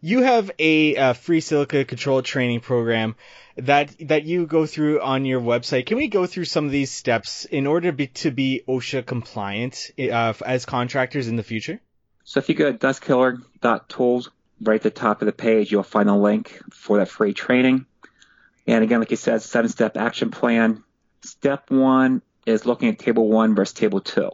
you 0.02 0.22
have 0.22 0.52
a, 0.60 0.96
a, 0.96 1.14
free 1.14 1.42
silica 1.42 1.86
control 1.86 2.22
training 2.22 2.60
program 2.60 3.16
that 3.58 3.96
that 4.08 4.26
you 4.26 4.46
go 4.46 4.66
through 4.66 5.02
on 5.02 5.26
your 5.26 5.42
website. 5.42 5.86
Can 5.86 5.98
we 5.98 6.08
go 6.08 6.26
through 6.26 6.46
some 6.46 6.66
of 6.66 6.72
these 6.72 6.92
steps 6.92 7.46
in 7.46 7.66
order 7.66 7.90
to 7.90 7.98
be, 7.98 8.08
to 8.08 8.32
be 8.32 8.64
OSHA 8.68 9.06
compliant 9.06 9.92
uh, 10.00 10.34
as 10.46 10.66
contractors 10.66 11.28
in 11.28 11.36
the 11.36 11.44
future? 11.44 11.80
So 12.24 12.40
if 12.40 12.50
you 12.50 12.56
go 12.56 12.72
to 12.72 12.78
dustkiller.tools 12.78 14.30
right 14.62 14.76
at 14.76 14.84
the 14.84 14.92
top 14.92 15.22
of 15.22 15.26
the 15.26 15.32
page, 15.32 15.72
you'll 15.72 15.84
find 15.84 16.10
a 16.10 16.16
link 16.16 16.60
for 16.72 16.98
that 16.98 17.10
free 17.10 17.34
training. 17.34 17.86
And 18.68 18.84
again, 18.84 19.00
like 19.00 19.12
you 19.12 19.18
said, 19.18 19.42
seven 19.42 19.70
step 19.70 19.98
action 19.98 20.30
plan. 20.30 20.84
Step 21.22 21.72
one 21.72 22.22
is 22.46 22.66
looking 22.66 22.90
at 22.90 23.00
table 23.00 23.28
one 23.28 23.56
versus 23.56 23.74
table 23.74 24.02
two. 24.02 24.32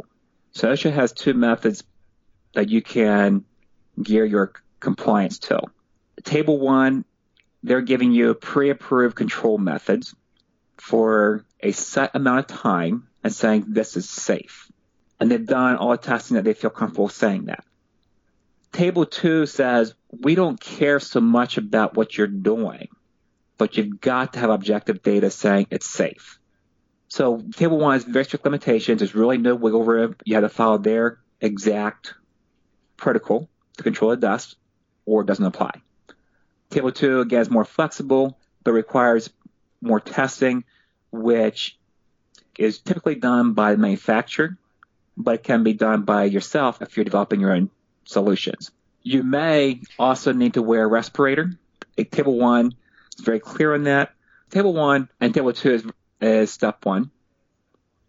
So 0.51 0.69
OSHA 0.71 0.91
has 0.91 1.13
two 1.13 1.33
methods 1.33 1.83
that 2.53 2.69
you 2.69 2.81
can 2.81 3.45
gear 4.01 4.25
your 4.25 4.53
compliance 4.83 5.39
to. 5.39 5.61
Table 6.23 6.59
one, 6.59 7.05
they're 7.63 7.81
giving 7.81 8.11
you 8.11 8.33
pre-approved 8.33 9.15
control 9.15 9.57
methods 9.57 10.13
for 10.77 11.45
a 11.59 11.71
set 11.71 12.11
amount 12.13 12.39
of 12.39 12.57
time 12.57 13.07
and 13.23 13.33
saying 13.33 13.65
this 13.69 13.97
is 13.97 14.09
safe. 14.09 14.71
And 15.19 15.31
they've 15.31 15.45
done 15.45 15.77
all 15.77 15.91
the 15.91 15.97
testing 15.97 16.35
that 16.35 16.43
they 16.43 16.53
feel 16.53 16.69
comfortable 16.69 17.09
saying 17.09 17.45
that. 17.45 17.63
Table 18.73 19.05
two 19.05 19.45
says 19.45 19.93
we 20.09 20.35
don't 20.35 20.59
care 20.59 20.99
so 20.99 21.21
much 21.21 21.57
about 21.57 21.95
what 21.95 22.17
you're 22.17 22.27
doing, 22.27 22.89
but 23.57 23.77
you've 23.77 24.01
got 24.01 24.33
to 24.33 24.39
have 24.39 24.49
objective 24.49 25.01
data 25.01 25.29
saying 25.29 25.67
it's 25.69 25.89
safe. 25.89 26.39
So 27.07 27.41
table 27.55 27.77
one 27.77 27.95
is 27.95 28.03
very 28.03 28.25
strict 28.25 28.43
limitations. 28.43 28.99
There's 28.99 29.15
really 29.15 29.37
no 29.37 29.55
wiggle 29.55 29.83
room. 29.83 30.15
You 30.25 30.35
have 30.35 30.43
to 30.43 30.49
follow 30.49 30.79
their 30.79 31.19
exact 31.39 32.15
protocol 32.97 33.49
to 33.77 33.83
control 33.83 34.11
the 34.11 34.17
dust 34.17 34.57
or 35.05 35.23
doesn't 35.23 35.45
apply. 35.45 35.81
Table 36.69 36.91
two, 36.91 37.21
again, 37.21 37.41
is 37.41 37.49
more 37.49 37.65
flexible, 37.65 38.37
but 38.63 38.71
requires 38.71 39.29
more 39.81 39.99
testing, 39.99 40.63
which 41.11 41.77
is 42.57 42.79
typically 42.79 43.15
done 43.15 43.53
by 43.53 43.71
the 43.71 43.77
manufacturer 43.77 44.57
but 45.17 45.43
can 45.43 45.63
be 45.63 45.73
done 45.73 46.03
by 46.03 46.25
yourself 46.25 46.81
if 46.81 46.95
you're 46.97 47.03
developing 47.03 47.39
your 47.39 47.53
own 47.53 47.69
solutions. 48.05 48.71
You 49.01 49.23
may 49.23 49.81
also 49.99 50.33
need 50.33 50.55
to 50.55 50.61
wear 50.61 50.83
a 50.83 50.87
respirator. 50.87 51.51
A 51.97 52.03
table 52.03 52.37
one 52.37 52.73
is 53.17 53.23
very 53.23 53.39
clear 53.39 53.73
on 53.73 53.83
that. 53.83 54.13
Table 54.49 54.73
one 54.73 55.09
and 55.19 55.33
table 55.33 55.53
two 55.53 55.73
is, 55.73 55.85
is 56.21 56.51
step 56.51 56.85
one. 56.85 57.11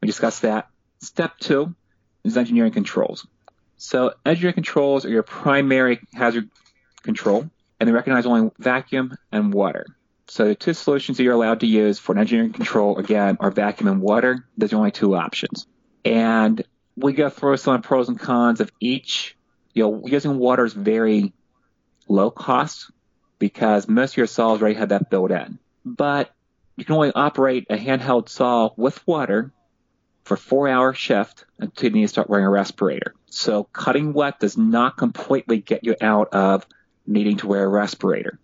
We 0.00 0.06
discussed 0.06 0.42
that. 0.42 0.68
Step 1.00 1.38
two 1.38 1.74
is 2.22 2.36
engineering 2.36 2.72
controls. 2.72 3.26
So 3.76 4.14
engineering 4.24 4.54
controls 4.54 5.04
are 5.04 5.10
your 5.10 5.22
primary 5.22 6.00
hazard 6.14 6.48
control, 7.04 7.48
and 7.78 7.88
they 7.88 7.92
recognize 7.92 8.26
only 8.26 8.50
vacuum 8.58 9.16
and 9.30 9.52
water. 9.52 9.86
So 10.26 10.48
the 10.48 10.54
two 10.54 10.72
solutions 10.72 11.18
that 11.18 11.24
you're 11.24 11.34
allowed 11.34 11.60
to 11.60 11.66
use 11.66 11.98
for 11.98 12.12
an 12.12 12.18
engineering 12.18 12.52
control, 12.52 12.98
again, 12.98 13.36
are 13.40 13.50
vacuum 13.50 13.88
and 13.88 14.00
water. 14.00 14.46
There's 14.56 14.72
only 14.72 14.90
two 14.90 15.14
options. 15.14 15.66
And 16.04 16.64
we 16.96 17.12
go 17.12 17.28
through 17.28 17.58
some 17.58 17.82
pros 17.82 18.08
and 18.08 18.18
cons 18.18 18.60
of 18.60 18.70
each. 18.80 19.36
You 19.74 19.84
know, 19.84 20.02
using 20.06 20.38
water 20.38 20.64
is 20.64 20.72
very 20.72 21.32
low 22.08 22.30
cost 22.30 22.90
because 23.38 23.88
most 23.88 24.12
of 24.12 24.16
your 24.16 24.26
saws 24.26 24.60
already 24.60 24.76
have 24.76 24.90
that 24.90 25.10
built 25.10 25.30
in. 25.30 25.58
But 25.84 26.34
you 26.76 26.84
can 26.84 26.94
only 26.94 27.12
operate 27.14 27.66
a 27.70 27.76
handheld 27.76 28.28
saw 28.28 28.70
with 28.76 29.06
water 29.06 29.52
for 30.24 30.36
four 30.36 30.68
hour 30.68 30.94
shift 30.94 31.44
until 31.58 31.90
you 31.90 31.96
need 31.96 32.02
to 32.02 32.08
start 32.08 32.30
wearing 32.30 32.46
a 32.46 32.50
respirator. 32.50 33.14
So 33.26 33.64
cutting 33.64 34.12
wet 34.12 34.40
does 34.40 34.56
not 34.56 34.96
completely 34.96 35.58
get 35.58 35.84
you 35.84 35.96
out 36.00 36.32
of 36.32 36.66
needing 37.06 37.36
to 37.38 37.46
wear 37.46 37.64
a 37.64 37.68
respirator. 37.68 38.38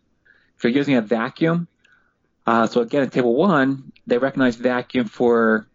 If 0.57 0.65
you're 0.65 0.73
using 0.73 0.97
a 0.97 1.03
vacuum, 1.03 1.69
uh, 2.47 2.67
so 2.67 2.81
again, 2.81 3.03
in 3.03 3.11
table 3.11 3.35
one, 3.35 3.93
they 4.07 4.19
recognize 4.19 4.57
vacuum 4.57 5.07
for 5.07 5.67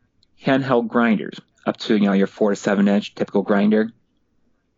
handheld 0.44 0.88
grinders 0.88 1.40
up 1.66 1.78
to, 1.78 1.96
you 1.96 2.06
know, 2.06 2.14
your 2.14 2.28
four 2.28 2.52
to 2.52 2.56
seven 2.56 2.88
inch 2.88 3.16
typical 3.16 3.42
grinder. 3.42 3.92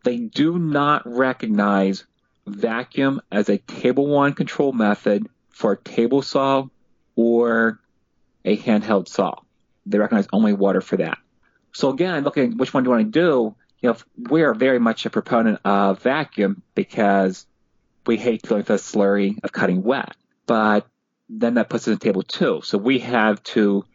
They 0.03 0.17
do 0.17 0.57
not 0.57 1.03
recognize 1.05 2.05
vacuum 2.45 3.21
as 3.31 3.49
a 3.49 3.57
table 3.57 4.07
one 4.07 4.33
control 4.33 4.71
method 4.71 5.27
for 5.49 5.73
a 5.73 5.77
table 5.77 6.21
saw 6.21 6.67
or 7.15 7.79
a 8.45 8.57
handheld 8.57 9.07
saw. 9.07 9.35
They 9.85 9.97
recognize 9.97 10.27
only 10.31 10.53
water 10.53 10.81
for 10.81 10.97
that. 10.97 11.17
So 11.73 11.89
again, 11.89 12.23
looking 12.23 12.53
at 12.53 12.57
which 12.57 12.73
one 12.73 12.83
do 12.83 12.89
you 12.89 12.95
want 12.95 13.13
to 13.13 13.19
do, 13.19 13.55
you 13.81 13.89
know, 13.89 13.97
we 14.29 14.43
are 14.43 14.53
very 14.53 14.79
much 14.79 15.05
a 15.05 15.09
proponent 15.09 15.59
of 15.65 16.01
vacuum 16.01 16.61
because 16.73 17.45
we 18.07 18.17
hate 18.17 18.49
with 18.49 18.67
the 18.67 18.75
slurry 18.75 19.37
of 19.43 19.51
cutting 19.51 19.83
wet. 19.83 20.15
But 20.45 20.87
then 21.29 21.55
that 21.55 21.69
puts 21.69 21.87
us 21.87 21.93
in 21.93 21.97
table 21.99 22.23
two. 22.23 22.61
So 22.63 22.77
we 22.77 22.99
have 22.99 23.43
to 23.43 23.85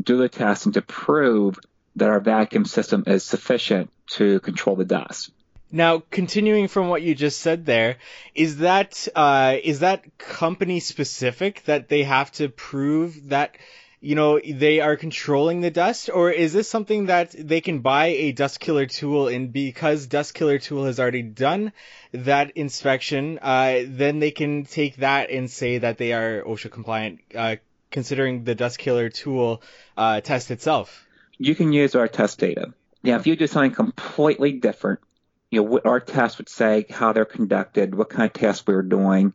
do 0.00 0.18
the 0.18 0.28
testing 0.28 0.72
to 0.72 0.82
prove 0.82 1.58
that 1.96 2.08
our 2.08 2.20
vacuum 2.20 2.64
system 2.64 3.04
is 3.06 3.24
sufficient 3.24 3.90
to 4.08 4.40
control 4.40 4.76
the 4.76 4.84
dust. 4.84 5.30
Now, 5.72 6.02
continuing 6.10 6.68
from 6.68 6.88
what 6.88 7.02
you 7.02 7.14
just 7.14 7.40
said 7.40 7.66
there, 7.66 7.96
is 8.34 8.58
that 8.58 9.08
uh, 9.16 9.56
is 9.62 9.80
that 9.80 10.16
company 10.16 10.78
specific 10.78 11.64
that 11.64 11.88
they 11.88 12.04
have 12.04 12.30
to 12.32 12.48
prove 12.48 13.30
that 13.30 13.56
you 14.00 14.14
know 14.14 14.40
they 14.40 14.80
are 14.80 14.96
controlling 14.96 15.60
the 15.60 15.70
dust, 15.70 16.10
or 16.12 16.30
is 16.30 16.52
this 16.52 16.68
something 16.68 17.06
that 17.06 17.30
they 17.32 17.60
can 17.60 17.80
buy 17.80 18.06
a 18.06 18.32
dust 18.32 18.60
killer 18.60 18.86
tool 18.86 19.28
and 19.28 19.52
because 19.52 20.06
dust 20.06 20.34
killer 20.34 20.58
tool 20.58 20.84
has 20.84 21.00
already 21.00 21.22
done 21.22 21.72
that 22.12 22.52
inspection, 22.56 23.38
uh, 23.40 23.82
then 23.86 24.18
they 24.18 24.30
can 24.30 24.64
take 24.64 24.96
that 24.96 25.30
and 25.30 25.50
say 25.50 25.78
that 25.78 25.98
they 25.98 26.12
are 26.12 26.42
OSHA 26.42 26.70
compliant, 26.70 27.20
uh, 27.34 27.56
considering 27.90 28.44
the 28.44 28.54
dust 28.54 28.78
killer 28.78 29.08
tool 29.08 29.62
uh, 29.96 30.20
test 30.20 30.50
itself? 30.50 31.06
You 31.38 31.54
can 31.54 31.72
use 31.72 31.94
our 31.94 32.08
test 32.08 32.38
data. 32.38 32.72
Now, 33.02 33.16
if 33.16 33.26
you 33.26 33.36
do 33.36 33.46
something 33.46 33.72
completely 33.72 34.52
different 34.52 35.00
you 35.50 35.60
know, 35.60 35.68
what 35.68 35.86
our 35.86 36.00
tests 36.00 36.38
would 36.38 36.48
say, 36.48 36.86
how 36.90 37.12
they're 37.12 37.24
conducted, 37.24 37.94
what 37.94 38.10
kind 38.10 38.26
of 38.26 38.32
tests 38.32 38.66
we 38.66 38.74
were 38.74 38.82
doing. 38.82 39.32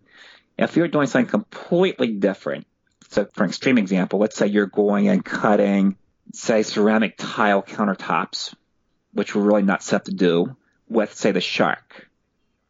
If 0.58 0.76
you're 0.76 0.88
doing 0.88 1.08
something 1.08 1.30
completely 1.30 2.10
different, 2.10 2.68
so 3.12 3.28
for 3.34 3.44
an 3.44 3.50
extreme 3.50 3.78
example, 3.78 4.20
let's 4.20 4.38
say 4.38 4.48
you're 4.48 4.68
going 4.68 5.10
and 5.10 5.24
cutting, 5.24 5.98
say, 6.34 6.64
ceramic 6.64 7.16
tile 7.18 7.62
countertops, 7.62 8.56
which 9.12 9.36
we're 9.36 9.42
really 9.42 9.64
not 9.64 9.84
set 9.84 10.06
to 10.06 10.14
do, 10.14 10.56
with, 10.88 11.14
say, 11.14 11.34
the 11.34 11.42
shark. 11.42 12.10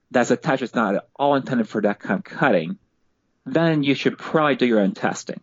That's 0.10 0.32
a 0.32 0.36
test 0.36 0.62
that's 0.62 0.74
not 0.74 0.96
at 0.96 1.08
all 1.16 1.36
intended 1.36 1.70
for 1.70 1.82
that 1.84 2.00
kind 2.00 2.18
of 2.18 2.24
cutting. 2.24 2.80
Then 3.46 3.84
you 3.84 3.94
should 3.94 4.18
probably 4.18 4.56
do 4.56 4.66
your 4.66 4.80
own 4.80 4.94
testing. 4.94 5.42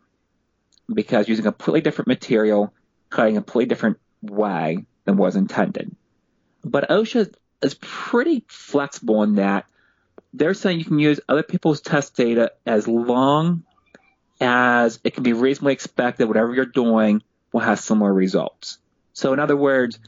Because 0.93 1.29
using 1.29 1.47
a 1.47 1.53
completely 1.53 1.83
different 1.83 2.09
material, 2.09 2.75
cutting 3.09 3.37
a 3.37 3.41
completely 3.41 3.69
different 3.69 3.99
way 4.21 4.85
than 5.05 5.17
was 5.17 5.37
intended. 5.37 5.95
But 6.65 6.91
OSHA 6.91 7.33
is 7.63 7.75
pretty 7.81 8.45
flexible 8.49 9.23
in 9.23 9.37
that 9.37 9.67
they're 10.33 10.55
saying 10.55 10.81
you 10.81 10.85
can 10.85 10.99
use 10.99 11.21
other 11.29 11.45
people's 11.45 11.81
test 11.81 12.17
data 12.17 12.53
as 12.67 12.89
long 12.89 13.63
as 14.41 15.01
it 15.05 15.15
can 15.15 15.23
be 15.23 15.33
reasonably 15.33 15.73
expected 15.73 16.27
whatever 16.27 16.55
you're 16.55 16.67
doing 16.67 17.23
will 17.53 17.61
have 17.61 17.81
similar 17.81 18.13
results. 18.13 18.79
So 19.13 19.33
in 19.33 19.41
other 19.41 19.57
words, 19.57 19.99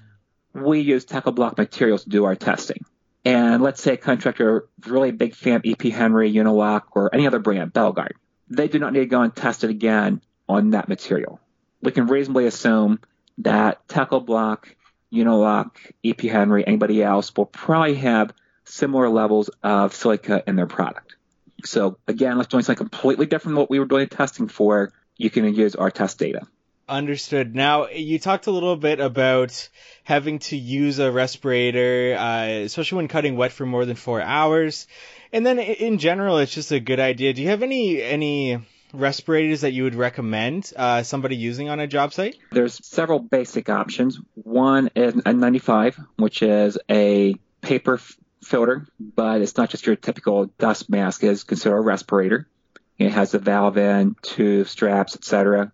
we 0.52 0.80
use 0.80 1.04
Techo-Bloc 1.04 1.58
materials 1.58 2.04
to 2.04 2.10
do 2.10 2.24
our 2.24 2.36
testing. 2.36 2.84
And 3.24 3.62
let's 3.62 3.82
say 3.82 3.94
a 3.94 3.96
contractor 3.96 4.68
is 4.82 4.90
really 4.90 5.10
a 5.10 5.12
big 5.12 5.34
fan 5.34 5.56
of 5.56 5.62
EP 5.64 5.82
Henry, 5.82 6.32
Unilock, 6.32 6.82
or 6.92 7.14
any 7.14 7.26
other 7.26 7.38
brand, 7.38 7.72
Belgard. 7.72 8.12
They 8.48 8.68
do 8.68 8.78
not 8.78 8.92
need 8.92 9.00
to 9.00 9.06
go 9.06 9.22
and 9.22 9.34
test 9.34 9.64
it 9.64 9.70
again 9.70 10.22
on 10.48 10.70
that 10.70 10.88
material. 10.88 11.40
We 11.82 11.92
can 11.92 12.06
reasonably 12.06 12.46
assume 12.46 13.00
that 13.38 13.86
Techo-Bloc 13.88 14.74
Unilock, 15.12 15.70
EP 16.04 16.20
Henry, 16.20 16.66
anybody 16.66 17.02
else 17.02 17.34
will 17.36 17.46
probably 17.46 17.96
have 17.96 18.32
similar 18.64 19.08
levels 19.08 19.50
of 19.62 19.94
silica 19.94 20.42
in 20.46 20.56
their 20.56 20.66
product. 20.66 21.16
So 21.66 21.98
again, 22.06 22.36
let's 22.36 22.48
doing 22.48 22.62
something 22.62 22.88
completely 22.88 23.26
different 23.26 23.54
than 23.54 23.60
what 23.60 23.70
we 23.70 23.78
were 23.78 23.86
doing 23.86 24.08
testing 24.08 24.48
for. 24.48 24.92
You 25.16 25.30
can 25.30 25.54
use 25.54 25.74
our 25.74 25.90
test 25.90 26.18
data. 26.18 26.46
Understood. 26.88 27.54
Now, 27.54 27.86
you 27.88 28.18
talked 28.18 28.48
a 28.48 28.50
little 28.50 28.74
bit 28.74 28.98
about 28.98 29.68
having 30.02 30.40
to 30.40 30.56
use 30.56 30.98
a 30.98 31.12
respirator, 31.12 32.16
uh, 32.18 32.46
especially 32.64 32.96
when 32.96 33.08
cutting 33.08 33.36
wet 33.36 33.52
for 33.52 33.64
more 33.64 33.84
than 33.84 33.94
four 33.94 34.20
hours. 34.20 34.88
And 35.32 35.46
then 35.46 35.60
in 35.60 35.98
general, 35.98 36.38
it's 36.38 36.52
just 36.52 36.72
a 36.72 36.80
good 36.80 36.98
idea. 36.98 37.32
Do 37.32 37.42
you 37.42 37.48
have 37.50 37.62
any, 37.62 38.02
any 38.02 38.58
respirators 38.92 39.60
that 39.60 39.72
you 39.72 39.84
would 39.84 39.94
recommend 39.94 40.72
uh, 40.74 41.04
somebody 41.04 41.36
using 41.36 41.68
on 41.68 41.78
a 41.78 41.86
job 41.86 42.12
site? 42.12 42.36
There's 42.50 42.84
several 42.84 43.20
basic 43.20 43.68
options. 43.68 44.18
One 44.34 44.90
is 44.96 45.14
a 45.24 45.32
95, 45.32 45.96
which 46.16 46.42
is 46.42 46.76
a 46.90 47.36
paper 47.60 48.00
filter, 48.42 48.86
but 48.98 49.42
it's 49.42 49.56
not 49.56 49.70
just 49.70 49.86
your 49.86 49.96
typical 49.96 50.46
dust 50.58 50.90
mask. 50.90 51.22
It's 51.24 51.44
considered 51.44 51.78
a 51.78 51.80
respirator. 51.80 52.48
It 52.98 53.12
has 53.12 53.34
a 53.34 53.38
valve 53.38 53.78
in, 53.78 54.16
two 54.22 54.64
straps, 54.64 55.14
etc. 55.16 55.72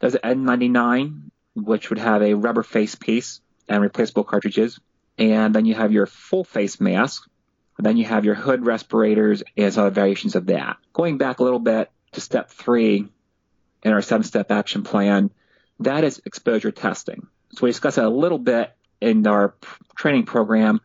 There's 0.00 0.14
an 0.14 0.44
N99, 0.44 1.30
which 1.54 1.90
would 1.90 1.98
have 1.98 2.22
a 2.22 2.34
rubber 2.34 2.62
face 2.62 2.94
piece 2.94 3.40
and 3.68 3.82
replaceable 3.82 4.24
cartridges. 4.24 4.80
And 5.18 5.54
then 5.54 5.66
you 5.66 5.74
have 5.74 5.92
your 5.92 6.06
full 6.06 6.44
face 6.44 6.80
mask. 6.80 7.28
And 7.76 7.86
then 7.86 7.96
you 7.96 8.04
have 8.06 8.24
your 8.24 8.34
hood 8.34 8.66
respirators 8.66 9.42
and 9.56 9.72
some 9.72 9.82
other 9.82 9.94
variations 9.94 10.34
of 10.34 10.46
that. 10.46 10.78
Going 10.92 11.18
back 11.18 11.38
a 11.38 11.44
little 11.44 11.60
bit, 11.60 11.90
to 12.12 12.20
step 12.20 12.50
three 12.50 13.06
in 13.82 13.92
our 13.92 14.02
seven 14.02 14.24
step 14.24 14.50
action 14.50 14.82
plan, 14.82 15.30
that 15.80 16.04
is 16.04 16.20
exposure 16.24 16.72
testing. 16.72 17.26
So 17.52 17.60
we 17.62 17.70
discussed 17.70 17.96
that 17.96 18.04
a 18.04 18.10
little 18.10 18.38
bit 18.38 18.72
in 19.00 19.26
our 19.26 19.54
training 19.96 20.26
program. 20.26 20.80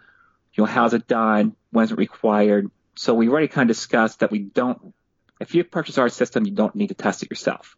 You 0.53 0.63
know, 0.63 0.67
how's 0.67 0.93
it 0.93 1.07
done? 1.07 1.55
When 1.71 1.85
is 1.85 1.91
it 1.91 1.97
required? 1.97 2.69
So 2.95 3.13
we 3.13 3.27
already 3.27 3.47
kind 3.47 3.69
of 3.69 3.75
discussed 3.75 4.19
that 4.19 4.31
we 4.31 4.39
don't, 4.39 4.93
if 5.39 5.55
you 5.55 5.63
purchase 5.63 5.97
our 5.97 6.09
system, 6.09 6.45
you 6.45 6.51
don't 6.51 6.75
need 6.75 6.87
to 6.87 6.93
test 6.93 7.23
it 7.23 7.29
yourself. 7.29 7.75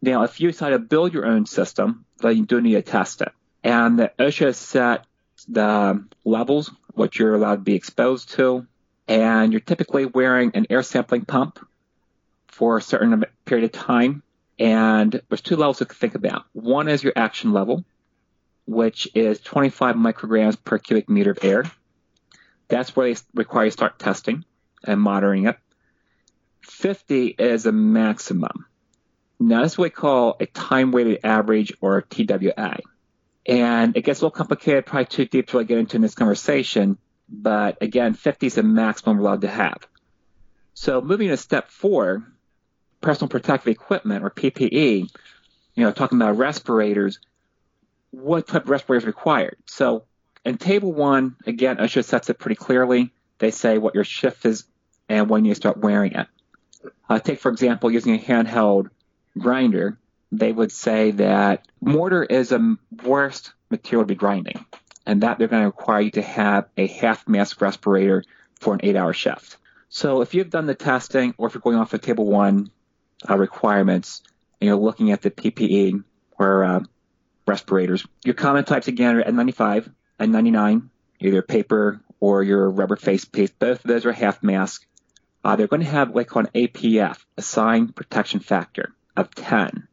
Now, 0.00 0.22
if 0.22 0.40
you 0.40 0.50
decide 0.50 0.70
to 0.70 0.78
build 0.78 1.12
your 1.12 1.26
own 1.26 1.46
system, 1.46 2.04
then 2.18 2.36
you 2.36 2.46
do 2.46 2.60
need 2.60 2.74
to 2.74 2.82
test 2.82 3.22
it. 3.22 3.32
And 3.62 3.98
the 3.98 4.12
OSHA 4.18 4.54
set 4.54 5.06
the 5.48 6.04
levels, 6.24 6.70
what 6.94 7.18
you're 7.18 7.34
allowed 7.34 7.56
to 7.56 7.60
be 7.62 7.74
exposed 7.74 8.30
to, 8.30 8.66
and 9.06 9.52
you're 9.52 9.60
typically 9.60 10.06
wearing 10.06 10.52
an 10.54 10.66
air 10.70 10.82
sampling 10.82 11.24
pump 11.24 11.58
for 12.48 12.76
a 12.78 12.82
certain 12.82 13.24
period 13.44 13.64
of 13.64 13.72
time. 13.72 14.22
And 14.58 15.20
there's 15.28 15.42
two 15.42 15.56
levels 15.56 15.78
to 15.78 15.84
think 15.84 16.14
about. 16.14 16.44
One 16.52 16.88
is 16.88 17.02
your 17.02 17.12
action 17.14 17.52
level, 17.52 17.84
which 18.66 19.08
is 19.14 19.40
25 19.40 19.96
micrograms 19.96 20.56
per 20.62 20.78
cubic 20.78 21.08
meter 21.08 21.30
of 21.30 21.38
air. 21.42 21.64
That's 22.68 22.94
where 22.94 23.12
they 23.12 23.20
require 23.34 23.66
you 23.66 23.70
start 23.70 23.98
testing 23.98 24.44
and 24.84 25.00
monitoring 25.00 25.46
it. 25.46 25.56
50 26.62 27.26
is 27.26 27.66
a 27.66 27.72
maximum. 27.72 28.66
Now, 29.38 29.62
this 29.62 29.72
is 29.72 29.78
what 29.78 29.84
we 29.84 29.90
call 29.90 30.36
a 30.40 30.46
time 30.46 30.90
weighted 30.90 31.20
average 31.24 31.72
or 31.80 32.02
TWA. 32.02 32.78
And 33.46 33.96
it 33.96 34.02
gets 34.02 34.20
a 34.20 34.24
little 34.24 34.36
complicated, 34.36 34.86
probably 34.86 35.06
too 35.06 35.26
deep 35.26 35.48
to 35.48 35.56
really 35.56 35.66
get 35.66 35.78
into 35.78 35.96
in 35.96 36.02
this 36.02 36.14
conversation. 36.14 36.98
But 37.28 37.78
again, 37.80 38.14
50 38.14 38.46
is 38.46 38.54
the 38.56 38.62
maximum 38.64 39.18
we're 39.18 39.22
allowed 39.22 39.42
to 39.42 39.48
have. 39.48 39.86
So 40.74 41.00
moving 41.00 41.28
to 41.28 41.36
step 41.36 41.70
four, 41.70 42.26
personal 43.00 43.28
protective 43.28 43.68
equipment 43.68 44.24
or 44.24 44.30
PPE, 44.30 45.08
you 45.74 45.84
know, 45.84 45.92
talking 45.92 46.20
about 46.20 46.36
respirators, 46.36 47.20
what 48.16 48.46
type 48.46 48.64
of 48.64 48.70
respirator 48.70 48.98
is 48.98 49.06
required. 49.06 49.56
So 49.66 50.04
in 50.44 50.56
table 50.56 50.92
one, 50.92 51.36
again, 51.46 51.76
OSHA 51.76 52.04
sets 52.04 52.30
it 52.30 52.38
pretty 52.38 52.56
clearly. 52.56 53.12
They 53.38 53.50
say 53.50 53.76
what 53.76 53.94
your 53.94 54.04
shift 54.04 54.46
is 54.46 54.64
and 55.08 55.28
when 55.28 55.44
you 55.44 55.54
start 55.54 55.76
wearing 55.76 56.12
it. 56.12 56.26
Uh, 57.08 57.18
take, 57.18 57.40
for 57.40 57.50
example, 57.50 57.90
using 57.90 58.14
a 58.14 58.18
handheld 58.18 58.88
grinder, 59.36 59.98
they 60.32 60.50
would 60.50 60.72
say 60.72 61.10
that 61.12 61.68
mortar 61.80 62.24
is 62.24 62.52
a 62.52 62.76
worst 63.04 63.52
material 63.70 64.04
to 64.04 64.08
be 64.08 64.14
grinding, 64.14 64.64
and 65.04 65.22
that 65.22 65.38
they're 65.38 65.48
going 65.48 65.62
to 65.62 65.66
require 65.66 66.00
you 66.00 66.10
to 66.12 66.22
have 66.22 66.68
a 66.76 66.86
half 66.86 67.28
mask 67.28 67.60
respirator 67.60 68.24
for 68.54 68.74
an 68.74 68.80
eight 68.82 68.96
hour 68.96 69.12
shift. 69.12 69.58
So 69.88 70.22
if 70.22 70.34
you've 70.34 70.50
done 70.50 70.66
the 70.66 70.74
testing 70.74 71.34
or 71.36 71.48
if 71.48 71.54
you're 71.54 71.60
going 71.60 71.76
off 71.76 71.92
of 71.92 72.00
table 72.00 72.26
one 72.26 72.70
uh, 73.28 73.36
requirements 73.36 74.22
and 74.60 74.68
you're 74.68 74.76
looking 74.76 75.12
at 75.12 75.22
the 75.22 75.30
PPE 75.30 76.02
or 76.38 76.64
uh, 76.64 76.80
respirators, 77.46 78.06
your 78.24 78.34
common 78.34 78.64
types 78.64 78.88
again 78.88 79.16
are 79.16 79.22
N95 79.22 79.92
and 80.18 80.32
99, 80.32 80.90
either 81.20 81.42
paper 81.42 82.00
or 82.20 82.42
your 82.42 82.70
rubber 82.70 82.96
face 82.96 83.24
piece. 83.24 83.50
Both 83.50 83.84
of 83.84 83.88
those 83.88 84.06
are 84.06 84.12
half 84.12 84.42
mask. 84.42 84.86
Uh, 85.44 85.56
they're 85.56 85.68
going 85.68 85.82
to 85.82 85.88
have 85.88 86.10
what 86.10 86.22
they 86.22 86.28
call 86.28 86.42
an 86.42 86.50
APF, 86.54 87.24
assigned 87.36 87.94
protection 87.94 88.40
factor 88.40 88.94
of 89.16 89.34
10. 89.34 89.86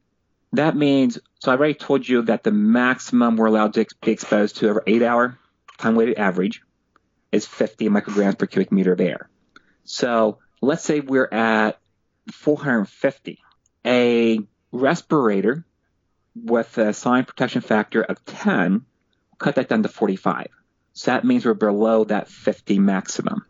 That 0.53 0.75
means, 0.75 1.19
so 1.39 1.51
I 1.51 1.55
already 1.55 1.73
told 1.73 2.07
you 2.07 2.23
that 2.23 2.43
the 2.43 2.51
maximum 2.51 3.37
we're 3.37 3.47
allowed 3.47 3.73
to 3.73 3.85
be 4.01 4.11
exposed 4.11 4.57
to 4.57 4.69
over 4.69 4.83
eight 4.87 5.03
hour 5.03 5.37
time 5.77 5.95
weighted 5.95 6.17
average 6.17 6.61
is 7.31 7.45
50 7.45 7.89
micrograms 7.89 8.37
per 8.37 8.45
cubic 8.45 8.71
meter 8.71 8.93
of 8.93 9.01
air. 9.01 9.29
So 9.83 10.39
let's 10.61 10.83
say 10.83 10.99
we're 10.99 11.29
at 11.31 11.79
450. 12.31 13.39
A 13.85 14.39
respirator 14.71 15.65
with 16.35 16.77
a 16.77 16.93
sign 16.93 17.25
protection 17.25 17.61
factor 17.61 18.01
of 18.01 18.23
10 18.25 18.85
cut 19.37 19.55
that 19.55 19.69
down 19.69 19.83
to 19.83 19.89
45. 19.89 20.47
So 20.93 21.11
that 21.11 21.25
means 21.25 21.45
we're 21.45 21.53
below 21.53 22.05
that 22.05 22.29
50 22.29 22.79
maximum. 22.79 23.45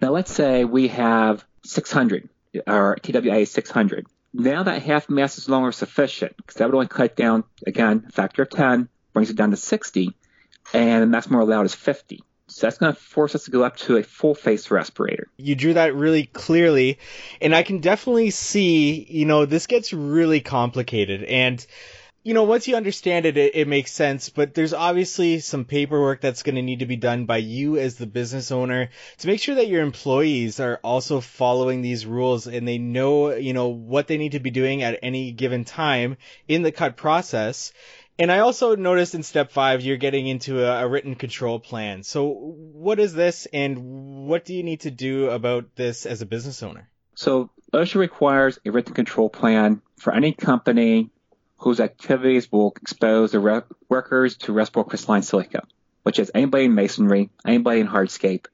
Now 0.00 0.10
let's 0.10 0.32
say 0.32 0.64
we 0.64 0.88
have 0.88 1.44
600 1.64 2.28
or 2.66 2.96
TWA 2.96 3.44
600. 3.44 4.06
Now 4.32 4.62
that 4.62 4.82
half 4.82 5.08
mask 5.08 5.38
is 5.38 5.48
no 5.48 5.56
longer 5.56 5.72
sufficient 5.72 6.36
because 6.36 6.56
that 6.56 6.66
would 6.66 6.74
only 6.74 6.88
cut 6.88 7.16
down 7.16 7.44
again 7.66 8.08
factor 8.12 8.42
of 8.42 8.50
10, 8.50 8.88
brings 9.12 9.30
it 9.30 9.36
down 9.36 9.50
to 9.50 9.56
60, 9.56 10.14
and 10.72 11.02
the 11.02 11.06
maximum 11.06 11.40
allowed 11.40 11.66
is 11.66 11.74
50. 11.74 12.22
So 12.48 12.66
that's 12.66 12.78
going 12.78 12.94
to 12.94 13.00
force 13.00 13.34
us 13.34 13.44
to 13.44 13.50
go 13.50 13.64
up 13.64 13.76
to 13.78 13.96
a 13.96 14.04
full 14.04 14.34
face 14.34 14.70
respirator. 14.70 15.26
You 15.36 15.56
drew 15.56 15.74
that 15.74 15.96
really 15.96 16.26
clearly, 16.26 17.00
and 17.40 17.54
I 17.54 17.64
can 17.64 17.80
definitely 17.80 18.30
see, 18.30 19.04
you 19.08 19.24
know, 19.24 19.46
this 19.46 19.66
gets 19.66 19.92
really 19.92 20.40
complicated. 20.40 21.24
And, 21.24 21.66
you 22.26 22.34
know, 22.34 22.42
once 22.42 22.66
you 22.66 22.74
understand 22.74 23.24
it, 23.24 23.36
it, 23.36 23.54
it 23.54 23.68
makes 23.68 23.92
sense, 23.92 24.30
but 24.30 24.52
there's 24.52 24.74
obviously 24.74 25.38
some 25.38 25.64
paperwork 25.64 26.20
that's 26.20 26.42
going 26.42 26.56
to 26.56 26.62
need 26.62 26.80
to 26.80 26.86
be 26.86 26.96
done 26.96 27.24
by 27.24 27.36
you 27.36 27.78
as 27.78 27.94
the 27.94 28.06
business 28.06 28.50
owner 28.50 28.90
to 29.18 29.28
make 29.28 29.38
sure 29.38 29.54
that 29.54 29.68
your 29.68 29.82
employees 29.82 30.58
are 30.58 30.80
also 30.82 31.20
following 31.20 31.82
these 31.82 32.04
rules 32.04 32.48
and 32.48 32.66
they 32.66 32.78
know, 32.78 33.32
you 33.32 33.52
know, 33.52 33.68
what 33.68 34.08
they 34.08 34.18
need 34.18 34.32
to 34.32 34.40
be 34.40 34.50
doing 34.50 34.82
at 34.82 34.98
any 35.04 35.30
given 35.30 35.64
time 35.64 36.16
in 36.48 36.62
the 36.62 36.72
cut 36.72 36.96
process 36.96 37.72
and 38.18 38.32
I 38.32 38.40
also 38.40 38.74
noticed 38.74 39.14
in 39.14 39.22
step 39.22 39.52
five, 39.52 39.82
you're 39.82 39.98
getting 39.98 40.26
into 40.26 40.64
a, 40.64 40.84
a, 40.84 40.88
written 40.88 41.14
control 41.16 41.60
plan. 41.60 42.02
So 42.02 42.28
what 42.30 42.98
is 42.98 43.12
this 43.12 43.46
and 43.52 44.26
what 44.26 44.46
do 44.46 44.54
you 44.54 44.62
need 44.62 44.80
to 44.80 44.90
do 44.90 45.28
about 45.28 45.76
this 45.76 46.06
as 46.06 46.22
a 46.22 46.26
business 46.26 46.62
owner? 46.62 46.88
So 47.14 47.50
OSHA 47.74 47.96
requires 47.96 48.58
a 48.64 48.70
written 48.70 48.94
control 48.94 49.28
plan 49.28 49.82
for 49.98 50.14
any 50.14 50.32
company 50.32 51.10
whose 51.58 51.80
activities 51.80 52.50
will 52.50 52.72
expose 52.76 53.32
the 53.32 53.40
re- 53.40 53.62
workers 53.88 54.36
to 54.36 54.52
respirable 54.52 54.88
crystalline 54.88 55.22
silica, 55.22 55.62
which 56.02 56.18
is 56.18 56.30
anybody 56.34 56.64
in 56.66 56.74
masonry, 56.74 57.30
anybody 57.44 57.80
in 57.80 57.88
hardscape, 57.88 58.46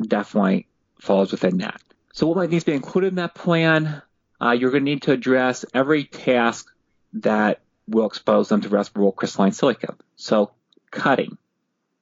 definitely 0.00 0.66
falls 1.00 1.32
within 1.32 1.58
that. 1.58 1.80
So 2.12 2.26
what 2.26 2.36
might 2.36 2.50
needs 2.50 2.64
to 2.64 2.70
be 2.70 2.76
included 2.76 3.08
in 3.08 3.14
that 3.16 3.34
plan? 3.34 4.02
Uh, 4.40 4.52
you're 4.52 4.70
going 4.70 4.84
to 4.84 4.90
need 4.90 5.02
to 5.02 5.12
address 5.12 5.64
every 5.74 6.04
task 6.04 6.66
that 7.14 7.60
will 7.86 8.06
expose 8.06 8.48
them 8.48 8.60
to 8.60 8.68
respirable 8.68 9.12
crystalline 9.12 9.52
silica. 9.52 9.96
So 10.16 10.52
cutting, 10.90 11.38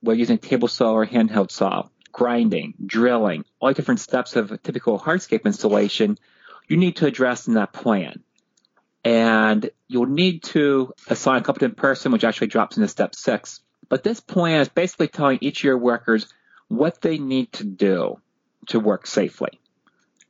we're 0.02 0.14
using 0.14 0.38
table 0.38 0.68
saw 0.68 0.92
or 0.92 1.06
handheld 1.06 1.50
saw, 1.50 1.88
grinding, 2.12 2.74
drilling, 2.85 3.44
all 3.61 3.68
the 3.68 3.74
different 3.74 4.00
steps 4.00 4.37
of 4.37 4.52
a 4.52 4.59
typical 4.59 4.98
hardscape 4.98 5.44
installation, 5.44 6.18
you 6.68 6.76
need 6.76 6.96
to 6.96 7.06
address 7.06 7.48
in 7.48 7.54
that 7.54 7.72
plan. 7.72 8.22
And 9.04 9.70
you'll 9.87 10.06
need 10.06 10.42
to 10.44 10.92
assign 11.08 11.40
a 11.40 11.44
competent 11.44 11.76
person, 11.76 12.12
which 12.12 12.24
actually 12.24 12.48
drops 12.48 12.76
into 12.76 12.88
step 12.88 13.14
six. 13.14 13.61
But 13.88 14.02
this 14.02 14.20
plan 14.20 14.61
is 14.61 14.68
basically 14.68 15.08
telling 15.08 15.38
each 15.40 15.61
of 15.61 15.64
your 15.64 15.78
workers 15.78 16.32
what 16.68 17.00
they 17.00 17.18
need 17.18 17.52
to 17.54 17.64
do 17.64 18.20
to 18.66 18.80
work 18.80 19.06
safely 19.06 19.61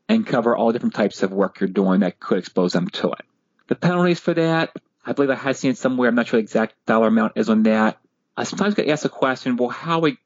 and 0.08 0.26
cover 0.26 0.56
all 0.56 0.72
different 0.72 0.94
types 0.94 1.22
of 1.22 1.32
work 1.32 1.60
you're 1.60 1.68
doing 1.68 2.00
that 2.00 2.20
could 2.20 2.38
expose 2.38 2.72
them 2.72 2.88
to 2.88 3.08
it. 3.08 3.24
The 3.66 3.74
penalties 3.74 4.20
for 4.20 4.34
that 4.34 4.70
I 5.08 5.12
believe 5.12 5.30
I 5.30 5.36
had 5.36 5.56
seen 5.56 5.74
somewhere. 5.74 6.10
I'm 6.10 6.14
not 6.14 6.28
sure 6.28 6.38
the 6.38 6.42
exact 6.42 6.74
dollar 6.84 7.08
amount 7.08 7.32
is 7.36 7.48
on 7.48 7.62
that. 7.62 7.98
I 8.36 8.44
sometimes 8.44 8.74
get 8.74 8.88
asked 8.88 9.04
the 9.04 9.08
question, 9.08 9.56
well, 9.56 9.70
how 9.70 10.00
we, 10.00 10.18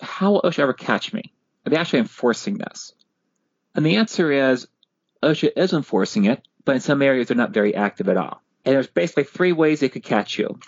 how 0.00 0.32
will 0.32 0.42
OSHA 0.42 0.58
ever 0.58 0.72
catch 0.72 1.12
me? 1.12 1.32
Are 1.64 1.70
they 1.70 1.76
actually 1.76 2.00
enforcing 2.00 2.58
this? 2.58 2.92
And 3.76 3.86
the 3.86 3.96
answer 3.96 4.32
is 4.32 4.66
OSHA 5.22 5.52
is 5.56 5.72
enforcing 5.72 6.24
it, 6.24 6.42
but 6.64 6.74
in 6.74 6.80
some 6.80 7.02
areas 7.02 7.28
they're 7.28 7.36
not 7.36 7.52
very 7.52 7.74
active 7.74 8.08
at 8.08 8.16
all. 8.16 8.42
And 8.64 8.74
there's 8.74 8.86
basically 8.86 9.24
three 9.24 9.52
ways 9.52 9.80
they 9.80 9.88
could 9.88 10.04
catch 10.04 10.38
you. 10.38 10.58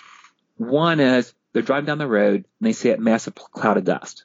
One 0.56 1.00
is 1.00 1.32
they're 1.52 1.62
driving 1.62 1.86
down 1.86 1.98
the 1.98 2.06
road 2.06 2.34
and 2.34 2.44
they 2.60 2.72
see 2.72 2.90
a 2.90 2.98
massive 2.98 3.34
cloud 3.34 3.78
of 3.78 3.84
dust. 3.84 4.24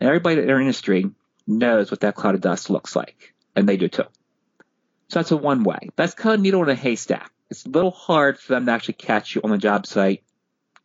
And 0.00 0.08
everybody 0.08 0.40
in 0.40 0.46
their 0.46 0.60
industry 0.60 1.10
knows 1.46 1.90
what 1.90 2.00
that 2.00 2.14
cloud 2.14 2.34
of 2.34 2.40
dust 2.40 2.70
looks 2.70 2.94
like, 2.94 3.34
and 3.54 3.68
they 3.68 3.76
do 3.76 3.88
too. 3.88 4.04
So 5.08 5.20
that's 5.20 5.30
a 5.30 5.36
one 5.36 5.62
way. 5.62 5.90
That's 5.96 6.14
kind 6.14 6.34
of 6.34 6.40
needle 6.40 6.62
in 6.62 6.68
a 6.68 6.74
haystack 6.74 7.30
it's 7.50 7.64
a 7.64 7.70
little 7.70 7.90
hard 7.90 8.38
for 8.38 8.54
them 8.54 8.66
to 8.66 8.72
actually 8.72 8.94
catch 8.94 9.34
you 9.34 9.40
on 9.42 9.50
the 9.50 9.58
job 9.58 9.86
site, 9.86 10.24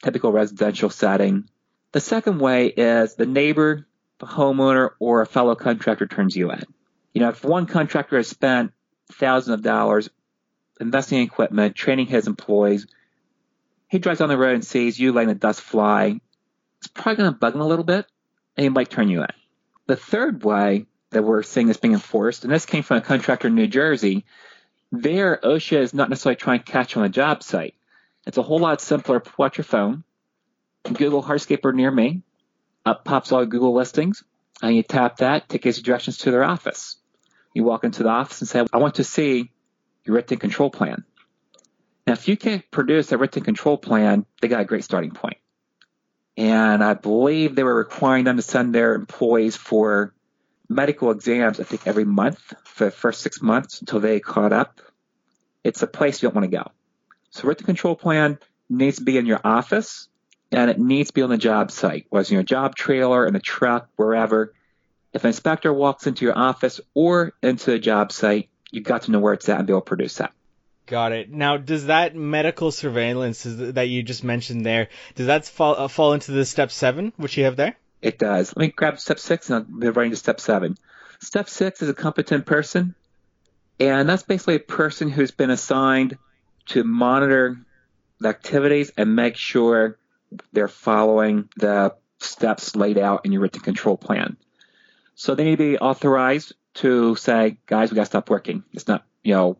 typical 0.03 0.31
residential 0.31 0.89
setting. 0.89 1.49
The 1.91 1.99
second 1.99 2.39
way 2.39 2.67
is 2.67 3.15
the 3.15 3.25
neighbor, 3.25 3.87
the 4.19 4.27
homeowner, 4.27 4.91
or 4.99 5.21
a 5.21 5.25
fellow 5.25 5.55
contractor 5.55 6.07
turns 6.07 6.35
you 6.35 6.51
in. 6.51 6.63
You 7.13 7.21
know, 7.21 7.29
if 7.29 7.43
one 7.43 7.65
contractor 7.65 8.17
has 8.17 8.27
spent 8.27 8.71
thousands 9.11 9.55
of 9.55 9.61
dollars 9.61 10.09
investing 10.79 11.19
in 11.19 11.25
equipment, 11.25 11.75
training 11.75 12.07
his 12.07 12.27
employees, 12.27 12.87
he 13.87 13.99
drives 13.99 14.19
down 14.19 14.29
the 14.29 14.37
road 14.37 14.55
and 14.55 14.65
sees 14.65 14.99
you 14.99 15.11
letting 15.11 15.29
the 15.29 15.35
dust 15.35 15.61
fly. 15.61 16.19
It's 16.79 16.87
probably 16.87 17.17
going 17.17 17.33
to 17.33 17.37
bug 17.37 17.53
him 17.53 17.61
a 17.61 17.67
little 17.67 17.85
bit, 17.85 18.07
and 18.57 18.63
he 18.63 18.69
might 18.69 18.89
turn 18.89 19.09
you 19.09 19.21
in. 19.21 19.27
The 19.87 19.95
third 19.95 20.43
way 20.43 20.85
that 21.11 21.23
we're 21.23 21.43
seeing 21.43 21.67
this 21.67 21.77
being 21.77 21.93
enforced, 21.93 22.43
and 22.43 22.51
this 22.51 22.65
came 22.65 22.83
from 22.83 22.97
a 22.97 23.01
contractor 23.01 23.47
in 23.47 23.55
New 23.55 23.67
Jersey, 23.67 24.25
there, 24.91 25.39
OSHA 25.43 25.79
is 25.79 25.93
not 25.93 26.09
necessarily 26.09 26.37
trying 26.37 26.59
to 26.59 26.71
catch 26.71 26.95
you 26.95 27.01
on 27.01 27.07
a 27.07 27.09
job 27.09 27.43
site. 27.43 27.75
It's 28.25 28.37
a 28.37 28.43
whole 28.43 28.59
lot 28.59 28.81
simpler. 28.81 29.23
Out 29.39 29.57
your 29.57 29.65
phone, 29.65 30.03
Google 30.83 31.23
hardscaper 31.23 31.73
near 31.73 31.91
me, 31.91 32.21
up 32.85 33.03
pops 33.05 33.31
all 33.31 33.45
Google 33.45 33.73
listings, 33.73 34.23
and 34.61 34.75
you 34.75 34.83
tap 34.83 35.17
that, 35.17 35.49
take 35.49 35.65
you 35.65 35.73
directions 35.73 36.19
to 36.19 36.31
their 36.31 36.43
office. 36.43 36.97
You 37.53 37.63
walk 37.63 37.83
into 37.83 38.03
the 38.03 38.09
office 38.09 38.41
and 38.41 38.47
say, 38.47 38.65
I 38.71 38.77
want 38.77 38.95
to 38.95 39.03
see 39.03 39.51
your 40.05 40.15
written 40.15 40.37
control 40.37 40.69
plan. 40.69 41.03
Now, 42.07 42.13
if 42.13 42.27
you 42.27 42.37
can't 42.37 42.69
produce 42.71 43.11
a 43.11 43.17
written 43.17 43.43
control 43.43 43.77
plan, 43.77 44.25
they 44.41 44.47
got 44.47 44.61
a 44.61 44.65
great 44.65 44.83
starting 44.83 45.11
point. 45.11 45.37
And 46.37 46.83
I 46.83 46.93
believe 46.93 47.55
they 47.55 47.63
were 47.63 47.75
requiring 47.75 48.23
them 48.23 48.37
to 48.37 48.41
send 48.41 48.73
their 48.73 48.95
employees 48.95 49.55
for 49.55 50.13
medical 50.69 51.11
exams, 51.11 51.59
I 51.59 51.63
think, 51.63 51.85
every 51.85 52.05
month 52.05 52.53
for 52.63 52.85
the 52.85 52.91
first 52.91 53.21
six 53.21 53.41
months 53.41 53.81
until 53.81 53.99
they 53.99 54.19
caught 54.19 54.53
up. 54.53 54.81
It's 55.63 55.83
a 55.83 55.87
place 55.87 56.21
you 56.21 56.29
don't 56.29 56.35
want 56.35 56.49
to 56.49 56.57
go. 56.57 56.71
So 57.29 57.47
written 57.47 57.65
control 57.65 57.95
plan 57.95 58.39
needs 58.69 58.97
to 58.97 59.03
be 59.03 59.17
in 59.17 59.25
your 59.25 59.41
office 59.43 60.07
and 60.51 60.69
it 60.69 60.79
needs 60.79 61.09
to 61.09 61.13
be 61.13 61.21
on 61.21 61.29
the 61.29 61.37
job 61.37 61.71
site, 61.71 62.07
whether 62.09 62.21
it's 62.21 62.31
in 62.31 62.35
your 62.35 62.43
job 62.43 62.75
trailer, 62.75 63.25
in 63.25 63.33
the 63.33 63.39
truck, 63.39 63.89
wherever. 63.95 64.53
If 65.13 65.23
an 65.23 65.29
inspector 65.29 65.73
walks 65.73 66.07
into 66.07 66.25
your 66.25 66.37
office 66.37 66.79
or 66.93 67.33
into 67.41 67.73
a 67.73 67.79
job 67.79 68.11
site, 68.11 68.49
you've 68.71 68.85
got 68.85 69.03
to 69.03 69.11
know 69.11 69.19
where 69.19 69.33
it's 69.33 69.49
at 69.49 69.57
and 69.57 69.67
be 69.67 69.73
able 69.73 69.81
to 69.81 69.85
produce 69.85 70.15
that. 70.15 70.33
Got 70.85 71.11
it. 71.11 71.31
Now, 71.31 71.57
does 71.57 71.85
that 71.85 72.15
medical 72.15 72.71
surveillance 72.71 73.45
that 73.45 73.87
you 73.87 74.03
just 74.03 74.23
mentioned 74.23 74.65
there, 74.65 74.89
does 75.15 75.27
that 75.27 75.45
fall, 75.45 75.75
uh, 75.77 75.87
fall 75.87 76.13
into 76.13 76.31
the 76.31 76.45
step 76.45 76.71
seven, 76.71 77.13
which 77.17 77.37
you 77.37 77.45
have 77.45 77.55
there? 77.55 77.77
It 78.01 78.17
does. 78.17 78.53
Let 78.55 78.61
me 78.61 78.73
grab 78.75 78.99
step 78.99 79.19
six 79.19 79.49
and 79.49 79.65
I'll 79.65 79.79
be 79.79 79.89
right 79.89 80.05
into 80.05 80.17
step 80.17 80.39
seven. 80.39 80.77
Step 81.19 81.49
six 81.49 81.81
is 81.81 81.89
a 81.89 81.93
competent 81.93 82.45
person, 82.45 82.95
and 83.79 84.09
that's 84.09 84.23
basically 84.23 84.55
a 84.55 84.59
person 84.59 85.09
who's 85.09 85.31
been 85.31 85.51
assigned 85.51 86.17
to 86.67 86.83
monitor 86.83 87.59
the 88.19 88.29
activities 88.29 88.91
and 88.97 89.15
make 89.15 89.35
sure 89.35 89.99
they're 90.51 90.67
following 90.67 91.47
the 91.57 91.93
steps 92.19 92.75
laid 92.75 92.97
out 92.97 93.25
in 93.25 93.31
your 93.31 93.41
written 93.41 93.61
control 93.61 93.97
plan. 93.97 94.35
So 95.21 95.35
they 95.35 95.43
need 95.43 95.51
to 95.51 95.57
be 95.57 95.77
authorized 95.77 96.53
to 96.81 97.13
say, 97.13 97.57
guys, 97.67 97.91
we 97.91 97.95
got 97.95 98.01
to 98.01 98.05
stop 98.07 98.31
working. 98.31 98.63
It's 98.73 98.87
not, 98.87 99.05
you 99.21 99.35
know, 99.35 99.57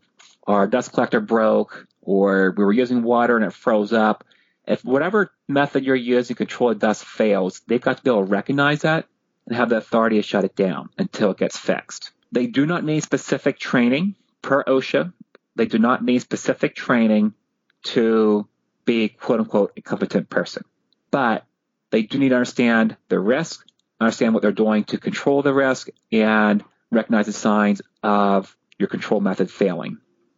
our 0.47 0.65
dust 0.65 0.91
collector 0.91 1.19
broke 1.19 1.85
or 2.01 2.51
we 2.57 2.63
were 2.63 2.73
using 2.73 3.03
water 3.03 3.35
and 3.35 3.45
it 3.45 3.53
froze 3.53 3.93
up. 3.93 4.23
If 4.67 4.83
whatever 4.83 5.31
method 5.47 5.83
you're 5.85 5.95
using 5.95 6.33
to 6.33 6.37
control 6.39 6.73
dust 6.73 7.05
fails, 7.05 7.61
they've 7.67 7.79
got 7.79 7.97
to 7.97 8.03
be 8.03 8.09
able 8.09 8.25
to 8.25 8.31
recognize 8.31 8.81
that 8.81 9.05
and 9.45 9.55
have 9.55 9.69
the 9.69 9.77
authority 9.77 10.15
to 10.15 10.23
shut 10.23 10.45
it 10.45 10.55
down 10.55 10.89
until 10.97 11.29
it 11.29 11.37
gets 11.37 11.59
fixed. 11.59 12.09
They 12.31 12.47
do 12.47 12.65
not 12.65 12.83
need 12.83 13.03
specific 13.03 13.59
training 13.59 14.15
per 14.41 14.63
OSHA. 14.63 15.13
They 15.57 15.67
do 15.67 15.77
not 15.77 16.03
need 16.03 16.23
specific 16.23 16.75
training 16.75 17.35
to 17.83 18.47
be 18.85 19.09
quote 19.09 19.41
unquote 19.41 19.73
a 19.77 19.81
competent 19.81 20.27
person. 20.27 20.63
But 21.11 21.45
they 21.91 22.01
do 22.01 22.17
need 22.17 22.29
to 22.29 22.35
understand 22.35 22.97
the 23.09 23.19
risk, 23.19 23.63
understand 24.01 24.33
what 24.33 24.41
they're 24.41 24.51
doing 24.51 24.83
to 24.85 24.97
control 24.97 25.41
the 25.41 25.53
risk, 25.53 25.89
and 26.11 26.63
recognize 26.89 27.27
the 27.27 27.33
signs 27.33 27.81
of 28.03 28.55
your 28.77 28.89
control 28.89 29.21
method 29.21 29.49
failing. 29.49 29.97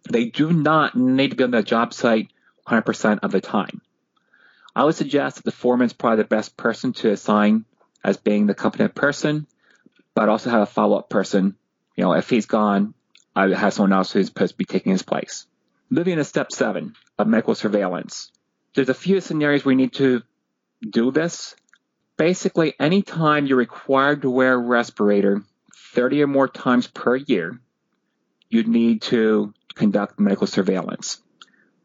They 0.09 0.25
do 0.25 0.51
not 0.51 0.95
need 0.95 1.31
to 1.31 1.37
be 1.37 1.43
on 1.43 1.51
the 1.51 1.63
job 1.63 1.93
site 1.93 2.29
100% 2.67 3.19
of 3.23 3.31
the 3.31 3.41
time. 3.41 3.81
I 4.75 4.83
would 4.83 4.95
suggest 4.95 5.37
that 5.37 5.45
the 5.45 5.51
foreman 5.51 5.85
is 5.85 5.93
probably 5.93 6.17
the 6.17 6.27
best 6.27 6.57
person 6.57 6.93
to 6.93 7.11
assign 7.11 7.65
as 8.03 8.17
being 8.17 8.47
the 8.47 8.55
competent 8.55 8.95
person, 8.95 9.47
but 10.13 10.29
also 10.29 10.49
have 10.49 10.61
a 10.61 10.65
follow 10.65 10.97
up 10.97 11.09
person. 11.09 11.55
You 11.95 12.03
know, 12.03 12.13
if 12.13 12.29
he's 12.29 12.47
gone, 12.47 12.93
I 13.35 13.45
would 13.45 13.55
have 13.55 13.73
someone 13.73 13.93
else 13.93 14.11
who's 14.11 14.27
supposed 14.27 14.53
to 14.53 14.57
be 14.57 14.65
taking 14.65 14.91
his 14.91 15.03
place. 15.03 15.45
Moving 15.89 16.17
to 16.17 16.23
step 16.23 16.51
seven 16.51 16.95
of 17.17 17.27
medical 17.27 17.55
surveillance. 17.55 18.31
There's 18.73 18.89
a 18.89 18.95
few 18.95 19.21
scenarios 19.21 19.63
where 19.63 19.75
we 19.75 19.81
need 19.81 19.93
to 19.93 20.23
do 20.87 21.11
this. 21.11 21.55
Basically, 22.17 22.73
anytime 22.79 23.45
you're 23.45 23.57
required 23.57 24.21
to 24.21 24.29
wear 24.29 24.53
a 24.53 24.57
respirator 24.57 25.43
30 25.93 26.23
or 26.23 26.27
more 26.27 26.47
times 26.47 26.87
per 26.87 27.15
year, 27.15 27.59
you'd 28.49 28.67
need 28.67 29.01
to 29.03 29.53
conduct 29.73 30.19
medical 30.19 30.47
surveillance. 30.47 31.19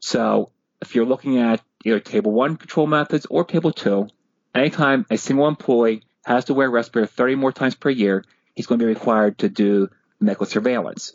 So 0.01 0.51
if 0.81 0.95
you're 0.95 1.07
looking 1.07 1.39
at 1.39 1.63
either 1.85 2.01
table 2.01 2.33
one 2.33 2.57
control 2.57 2.87
methods 2.87 3.27
or 3.31 3.45
table 3.45 3.73
two, 3.73 4.09
anytime 4.55 5.07
a 5.11 5.17
single 5.17 5.49
employee 5.49 6.03
has 6.25 6.47
to 6.47 6.55
wear 6.55 6.69
a 6.69 6.71
respirator 6.71 7.07
30 7.07 7.35
more 7.37 7.53
times 7.53 7.75
per 7.75 7.91
year, 7.91 8.25
he's 8.55 8.67
going 8.67 8.79
to 8.79 8.85
be 8.85 8.93
required 8.93 9.39
to 9.39 9.49
do 9.49 9.89
medical 10.21 10.47
surveillance. 10.47 11.15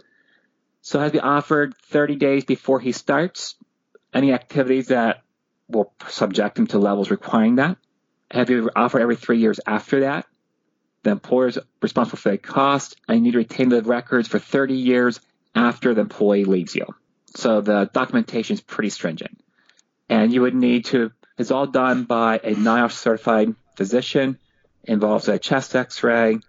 So 0.81 0.99
has 0.99 1.11
to 1.11 1.17
be 1.17 1.21
offered 1.21 1.75
30 1.77 2.15
days 2.15 2.45
before 2.45 2.79
he 2.79 2.91
starts. 2.91 3.55
Any 4.13 4.33
activities 4.33 4.87
that 4.87 5.21
will 5.67 5.93
subject 6.09 6.57
him 6.57 6.67
to 6.67 6.79
levels 6.79 7.09
requiring 7.11 7.55
that. 7.55 7.77
Have 8.33 8.49
you 8.49 8.71
offered 8.75 9.01
every 9.01 9.15
three 9.15 9.37
years 9.37 9.59
after 9.65 10.01
that? 10.01 10.25
The 11.03 11.11
employer 11.11 11.49
is 11.49 11.59
responsible 11.81 12.17
for 12.17 12.31
the 12.31 12.39
cost, 12.39 12.95
and 13.07 13.17
you 13.17 13.23
need 13.23 13.31
to 13.33 13.37
retain 13.37 13.69
the 13.69 13.83
records 13.83 14.27
for 14.27 14.39
30 14.39 14.73
years 14.73 15.19
after 15.53 15.93
the 15.93 16.01
employee 16.01 16.45
leaves 16.45 16.73
you. 16.73 16.87
So 17.35 17.61
the 17.61 17.89
documentation 17.93 18.55
is 18.55 18.61
pretty 18.61 18.89
stringent. 18.89 19.39
And 20.09 20.33
you 20.33 20.41
would 20.41 20.55
need 20.55 20.85
to, 20.85 21.11
it's 21.37 21.51
all 21.51 21.67
done 21.67 22.05
by 22.05 22.37
a 22.37 22.55
NIOSH 22.55 22.93
certified 22.93 23.53
physician, 23.75 24.39
involves 24.83 25.27
a 25.27 25.37
chest 25.37 25.75
x 25.75 26.01
ray, 26.01 26.39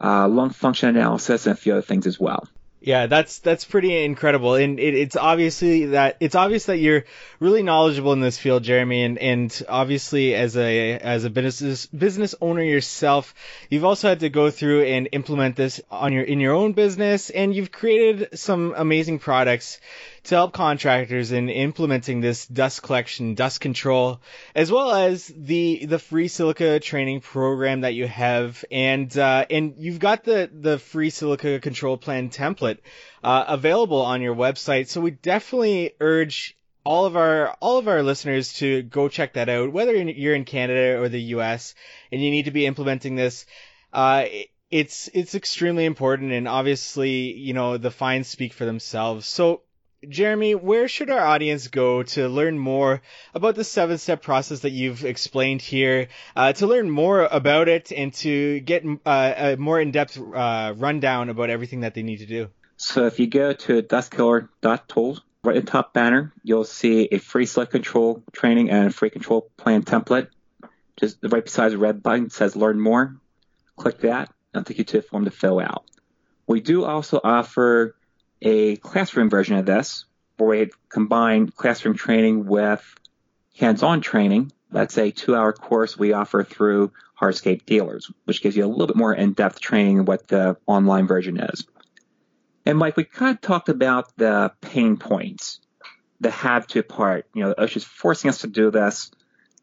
uh, 0.00 0.26
lung 0.26 0.50
function 0.50 0.88
analysis, 0.88 1.46
and 1.46 1.56
a 1.56 1.60
few 1.60 1.74
other 1.74 1.82
things 1.82 2.08
as 2.08 2.18
well. 2.18 2.48
Yeah, 2.84 3.06
that's 3.06 3.38
that's 3.38 3.64
pretty 3.64 4.04
incredible, 4.04 4.56
and 4.56 4.80
it, 4.80 4.94
it's 4.94 5.14
obviously 5.14 5.86
that 5.86 6.16
it's 6.18 6.34
obvious 6.34 6.64
that 6.64 6.78
you're 6.78 7.04
really 7.38 7.62
knowledgeable 7.62 8.12
in 8.12 8.18
this 8.20 8.38
field, 8.38 8.64
Jeremy, 8.64 9.04
and, 9.04 9.18
and 9.18 9.62
obviously 9.68 10.34
as 10.34 10.56
a 10.56 10.98
as 10.98 11.24
a 11.24 11.30
business 11.30 11.86
business 11.86 12.34
owner 12.40 12.62
yourself, 12.62 13.36
you've 13.70 13.84
also 13.84 14.08
had 14.08 14.20
to 14.20 14.30
go 14.30 14.50
through 14.50 14.82
and 14.82 15.08
implement 15.12 15.54
this 15.54 15.80
on 15.92 16.12
your 16.12 16.24
in 16.24 16.40
your 16.40 16.54
own 16.54 16.72
business, 16.72 17.30
and 17.30 17.54
you've 17.54 17.70
created 17.70 18.36
some 18.36 18.74
amazing 18.76 19.20
products 19.20 19.78
to 20.24 20.36
help 20.36 20.52
contractors 20.52 21.32
in 21.32 21.48
implementing 21.48 22.20
this 22.20 22.46
dust 22.46 22.82
collection, 22.82 23.34
dust 23.34 23.60
control, 23.60 24.20
as 24.54 24.70
well 24.70 24.92
as 24.92 25.26
the 25.26 25.86
the 25.86 25.98
free 25.98 26.28
silica 26.28 26.78
training 26.78 27.20
program 27.20 27.80
that 27.80 27.94
you 27.94 28.06
have, 28.06 28.64
and 28.70 29.16
uh, 29.18 29.44
and 29.50 29.74
you've 29.78 29.98
got 29.98 30.24
the 30.24 30.50
the 30.52 30.78
free 30.78 31.10
silica 31.10 31.58
control 31.58 31.96
plan 31.96 32.30
template 32.30 32.78
uh, 33.24 33.44
available 33.48 34.02
on 34.02 34.22
your 34.22 34.34
website. 34.34 34.88
So 34.88 35.00
we 35.00 35.10
definitely 35.10 35.92
urge 36.00 36.56
all 36.84 37.06
of 37.06 37.16
our 37.16 37.56
all 37.60 37.78
of 37.78 37.88
our 37.88 38.02
listeners 38.02 38.52
to 38.54 38.82
go 38.82 39.08
check 39.08 39.34
that 39.34 39.48
out. 39.48 39.72
Whether 39.72 39.94
you're 39.94 40.36
in 40.36 40.44
Canada 40.44 41.00
or 41.00 41.08
the 41.08 41.22
U.S. 41.36 41.74
and 42.12 42.22
you 42.22 42.30
need 42.30 42.44
to 42.44 42.52
be 42.52 42.66
implementing 42.66 43.16
this. 43.16 43.44
Uh, 43.92 44.26
it's 44.70 45.10
it's 45.12 45.34
extremely 45.34 45.84
important 45.84 46.32
and 46.32 46.48
obviously 46.48 47.34
you 47.34 47.52
know 47.52 47.76
the 47.76 47.90
fines 47.90 48.26
speak 48.26 48.54
for 48.54 48.64
themselves 48.64 49.26
so 49.26 49.60
Jeremy, 50.08 50.54
where 50.54 50.88
should 50.88 51.10
our 51.10 51.24
audience 51.24 51.68
go 51.68 52.02
to 52.02 52.28
learn 52.28 52.58
more 52.58 53.02
about 53.34 53.54
the 53.54 53.64
seven 53.64 53.98
step 53.98 54.22
process 54.22 54.60
that 54.60 54.70
you've 54.70 55.04
explained 55.04 55.62
here, 55.62 56.08
uh, 56.34 56.52
to 56.54 56.66
learn 56.66 56.90
more 56.90 57.22
about 57.22 57.68
it 57.68 57.92
and 57.92 58.12
to 58.14 58.60
get 58.60 58.84
uh, 59.06 59.34
a 59.36 59.56
more 59.56 59.80
in 59.80 59.92
depth 59.92 60.18
uh, 60.18 60.74
rundown 60.76 61.28
about 61.28 61.50
everything 61.50 61.80
that 61.80 61.94
they 61.94 62.02
need 62.02 62.18
to 62.18 62.26
do? 62.26 62.48
So 62.76 63.06
if 63.06 63.20
you 63.20 63.28
go 63.28 63.52
to 63.52 63.82
dustkiller.tools, 63.82 65.22
right 65.44 65.56
in 65.56 65.64
the 65.64 65.70
top 65.70 65.92
banner, 65.92 66.32
you'll 66.42 66.64
see 66.64 67.08
a 67.12 67.18
free 67.18 67.46
silica 67.46 67.72
control 67.72 68.24
training 68.32 68.70
and 68.70 68.88
a 68.88 68.90
free 68.90 69.10
control 69.10 69.50
plan 69.56 69.82
template. 69.84 70.28
Just 70.98 71.18
right 71.22 71.44
beside 71.44 71.70
the 71.70 71.78
red 71.78 72.02
button 72.02 72.30
says 72.30 72.56
learn 72.56 72.80
more. 72.80 73.16
Click 73.76 74.00
that. 74.00 74.32
And 74.52 74.60
I'll 74.60 74.64
take 74.64 74.78
you 74.78 74.84
to 74.84 74.98
a 74.98 75.02
form 75.02 75.24
to 75.24 75.30
fill 75.30 75.60
out. 75.60 75.84
We 76.46 76.60
do 76.60 76.84
also 76.84 77.20
offer 77.22 77.94
a 78.42 78.76
classroom 78.76 79.30
version 79.30 79.56
of 79.56 79.64
this 79.64 80.04
where 80.36 80.48
we 80.48 80.70
combine 80.88 81.48
classroom 81.48 81.96
training 81.96 82.44
with 82.46 82.82
hands-on 83.56 84.00
training. 84.00 84.50
That's 84.70 84.98
a 84.98 85.10
two-hour 85.10 85.52
course 85.52 85.96
we 85.96 86.12
offer 86.12 86.42
through 86.42 86.92
Hardscape 87.20 87.64
Dealers, 87.66 88.10
which 88.24 88.42
gives 88.42 88.56
you 88.56 88.64
a 88.64 88.66
little 88.66 88.88
bit 88.88 88.96
more 88.96 89.14
in-depth 89.14 89.60
training 89.60 89.98
than 89.98 90.04
what 90.06 90.26
the 90.26 90.56
online 90.66 91.06
version 91.06 91.38
is. 91.38 91.64
And 92.66 92.78
Mike, 92.78 92.96
we 92.96 93.04
kind 93.04 93.36
of 93.36 93.40
talked 93.40 93.68
about 93.68 94.16
the 94.16 94.52
pain 94.60 94.96
points, 94.96 95.60
the 96.20 96.30
have 96.30 96.66
to 96.68 96.82
part. 96.82 97.26
You 97.34 97.44
know, 97.44 97.54
OSHA's 97.54 97.84
forcing 97.84 98.28
us 98.30 98.40
to 98.40 98.46
do 98.48 98.70
this, 98.70 99.10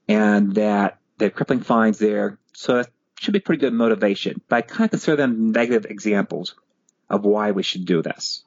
and 0.08 0.56
that 0.56 1.00
the 1.18 1.30
crippling 1.30 1.62
fines 1.62 1.98
there. 1.98 2.38
So 2.54 2.80
it 2.80 2.88
should 3.20 3.34
be 3.34 3.40
pretty 3.40 3.60
good 3.60 3.74
motivation. 3.74 4.42
But 4.48 4.56
I 4.58 4.62
kind 4.62 4.86
of 4.86 4.92
consider 4.92 5.18
them 5.18 5.52
negative 5.52 5.90
examples 5.90 6.56
of 7.10 7.26
why 7.26 7.52
we 7.52 7.64
should 7.64 7.86
do 7.86 8.02
this. 8.02 8.44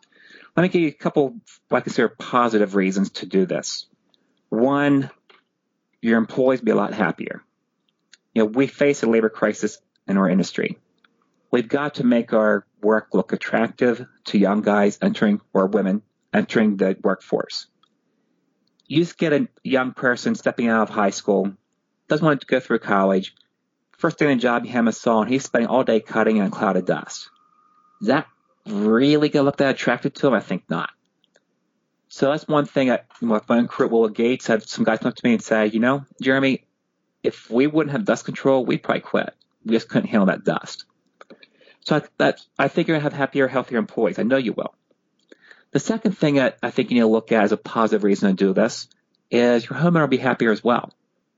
Let 0.57 0.65
me 0.65 0.69
give 0.69 0.83
you 0.83 0.89
a 0.89 0.93
couple 0.93 1.37
I 1.71 1.81
consider 1.81 2.09
positive 2.09 2.75
reasons 2.75 3.11
to 3.11 3.27
do 3.27 3.47
this. 3.47 3.87
One, 4.51 5.11
your 6.03 6.19
employees 6.19 6.61
be 6.61 6.73
a 6.73 6.77
lot 6.77 6.93
happier. 6.93 7.43
You 8.35 8.43
know, 8.43 8.47
we 8.47 8.67
face 8.67 9.03
a 9.03 9.07
labor 9.07 9.31
crisis 9.31 9.79
in 10.07 10.19
our 10.19 10.29
industry. 10.29 10.79
We've 11.51 11.69
got 11.69 11.95
to 11.95 12.05
make 12.05 12.33
our 12.33 12.67
work 12.83 13.09
look 13.13 13.33
attractive 13.33 14.07
to 14.25 14.39
young 14.39 14.63
guys 14.63 14.99
entering 15.01 15.41
or 15.55 15.67
women 15.67 16.03
entering 16.33 16.77
the 16.77 16.97
workforce. 17.03 17.67
You 18.87 19.03
just 19.03 19.17
get 19.17 19.33
a 19.33 19.49
young 19.63 19.93
person 19.93 20.35
stepping 20.35 20.69
out 20.69 20.83
of 20.83 20.91
high 20.91 21.11
school, 21.11 21.53
doesn't 22.09 22.25
want 22.25 22.41
to 22.41 22.47
go 22.47 22.61
through 22.61 22.81
college. 22.81 23.35
First 23.97 24.19
day 24.19 24.31
in 24.31 24.39
the 24.39 24.43
job, 24.43 24.65
you 24.65 24.73
have 24.73 24.87
a 24.87 24.93
saw, 24.93 25.23
and 25.23 25.31
he's 25.31 25.45
spending 25.45 25.69
all 25.69 25.85
day 25.85 26.01
cutting 26.01 26.39
in 26.39 26.45
a 26.45 26.51
cloud 26.51 26.77
of 26.77 26.85
dust. 26.85 27.31
That 28.03 28.27
really 28.67 29.29
going 29.29 29.43
to 29.43 29.47
look 29.47 29.59
that 29.59 29.75
attractive 29.75 30.15
to 30.15 30.29
him? 30.29 30.35
I 30.35 30.41
think 30.41 30.65
not. 30.69 30.91
So 32.09 32.31
that's 32.31 32.47
one 32.47 32.67
thing. 32.67 32.91
I, 32.91 33.01
my 33.21 33.39
friend 33.39 33.69
Kurt 33.69 33.91
Will 33.91 34.09
Gates 34.09 34.47
had 34.47 34.69
some 34.69 34.85
guys 34.85 34.99
come 34.99 35.09
up 35.09 35.17
to 35.17 35.27
me 35.27 35.33
and 35.33 35.43
say, 35.43 35.67
you 35.67 35.81
know, 35.81 36.05
Jeremy, 36.21 36.65
if 37.23 37.51
we 37.51 37.67
wouldn't 37.67 37.93
have 37.93 38.05
dust 38.05 38.25
control, 38.25 38.65
we'd 38.67 38.83
probably 38.83 39.01
quit. 39.01 39.35
We 39.65 39.73
just 39.73 39.89
couldn't 39.89 40.09
handle 40.09 40.27
that 40.27 40.45
dust. 40.45 40.85
So 41.81 41.97
I, 41.97 42.03
that, 42.19 42.41
I 42.59 42.69
think 42.69 42.89
you're 42.89 42.97
going 42.99 43.03
to 43.03 43.11
have 43.11 43.19
happier, 43.19 43.49
healthier 43.49 43.79
employees. 43.79 44.19
I 44.19 44.25
know 44.25 44.37
you 44.37 44.53
will. 44.53 44.75
The 45.71 45.81
second 45.81 46.19
thing 46.19 46.35
that 46.35 46.59
I 46.63 46.71
think 46.71 46.91
you 46.91 46.97
need 46.97 47.01
to 47.01 47.07
look 47.07 47.33
at 47.33 47.45
as 47.45 47.53
a 47.53 47.57
positive 47.57 48.05
reason 48.05 48.29
to 48.29 48.35
do 48.35 48.53
this 48.53 48.89
is 49.31 49.69
your 49.69 49.79
homeowner 49.79 50.03
will 50.03 50.09
be 50.09 50.19
happier 50.19 50.53
as 50.53 50.63
well. 50.63 50.93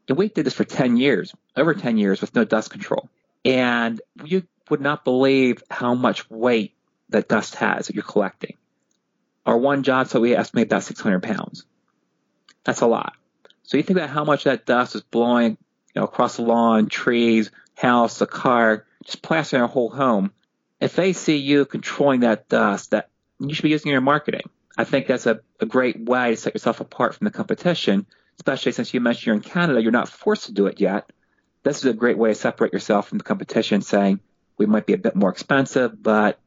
And 0.08 0.18
we 0.18 0.28
did 0.28 0.44
this 0.44 0.54
for 0.54 0.64
10 0.64 0.96
years, 0.96 1.32
over 1.56 1.72
10 1.72 1.96
years 1.96 2.20
with 2.20 2.34
no 2.34 2.44
dust 2.44 2.70
control. 2.70 3.08
And 3.44 4.00
you 4.24 4.42
would 4.70 4.80
not 4.80 5.04
believe 5.04 5.62
how 5.70 5.94
much 5.94 6.28
weight 6.28 6.74
that 7.10 7.28
dust 7.28 7.54
has 7.56 7.86
that 7.86 7.94
you're 7.94 8.02
collecting. 8.02 8.56
Our 9.46 9.58
one 9.58 9.82
job 9.82 10.08
so 10.08 10.20
we 10.20 10.34
estimate 10.34 10.66
about 10.66 10.84
600 10.84 11.22
pounds. 11.22 11.66
That's 12.64 12.80
a 12.80 12.86
lot. 12.86 13.14
So 13.62 13.76
you 13.76 13.82
think 13.82 13.98
about 13.98 14.10
how 14.10 14.24
much 14.24 14.44
that 14.44 14.66
dust 14.66 14.94
is 14.94 15.02
blowing 15.02 15.58
you 15.94 16.00
know, 16.00 16.04
across 16.04 16.36
the 16.36 16.42
lawn, 16.42 16.88
trees, 16.88 17.50
house, 17.74 18.18
the 18.18 18.26
car, 18.26 18.86
just 19.04 19.22
plastering 19.22 19.62
our 19.62 19.68
whole 19.68 19.90
home. 19.90 20.32
If 20.80 20.96
they 20.96 21.12
see 21.12 21.36
you 21.36 21.64
controlling 21.64 22.20
that 22.20 22.48
dust, 22.48 22.90
that 22.90 23.10
you 23.38 23.54
should 23.54 23.62
be 23.62 23.70
using 23.70 23.90
in 23.90 23.92
your 23.92 24.00
marketing. 24.00 24.48
I 24.76 24.84
think 24.84 25.06
that's 25.06 25.26
a, 25.26 25.40
a 25.60 25.66
great 25.66 26.00
way 26.00 26.30
to 26.30 26.36
set 26.36 26.54
yourself 26.54 26.80
apart 26.80 27.14
from 27.14 27.26
the 27.26 27.30
competition, 27.30 28.06
especially 28.36 28.72
since 28.72 28.92
you 28.92 29.00
mentioned 29.00 29.26
you're 29.26 29.36
in 29.36 29.42
Canada, 29.42 29.80
you're 29.80 29.92
not 29.92 30.08
forced 30.08 30.46
to 30.46 30.52
do 30.52 30.66
it 30.66 30.80
yet. 30.80 31.10
This 31.62 31.78
is 31.78 31.84
a 31.84 31.92
great 31.92 32.18
way 32.18 32.30
to 32.30 32.34
separate 32.34 32.72
yourself 32.72 33.08
from 33.08 33.18
the 33.18 33.24
competition, 33.24 33.82
saying 33.82 34.20
we 34.58 34.66
might 34.66 34.86
be 34.86 34.92
a 34.92 34.98
bit 34.98 35.14
more 35.14 35.30
expensive, 35.30 36.02
but 36.02 36.38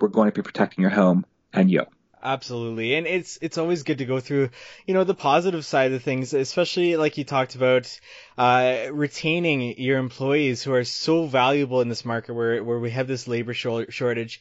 we're 0.00 0.08
going 0.08 0.30
to 0.30 0.34
be 0.34 0.42
protecting 0.42 0.82
your 0.82 0.90
home 0.90 1.24
and 1.52 1.70
you. 1.70 1.86
Absolutely. 2.22 2.94
And 2.96 3.06
it's 3.06 3.38
it's 3.40 3.56
always 3.56 3.82
good 3.82 3.98
to 3.98 4.04
go 4.04 4.20
through, 4.20 4.50
you 4.86 4.92
know, 4.92 5.04
the 5.04 5.14
positive 5.14 5.64
side 5.64 5.92
of 5.92 6.02
things, 6.02 6.34
especially 6.34 6.96
like 6.96 7.16
you 7.16 7.24
talked 7.24 7.54
about 7.54 7.98
uh, 8.36 8.88
retaining 8.92 9.80
your 9.80 9.98
employees 9.98 10.62
who 10.62 10.74
are 10.74 10.84
so 10.84 11.24
valuable 11.24 11.80
in 11.80 11.88
this 11.88 12.04
market 12.04 12.34
where 12.34 12.62
where 12.62 12.78
we 12.78 12.90
have 12.90 13.08
this 13.08 13.26
labor 13.26 13.54
shortage. 13.54 14.40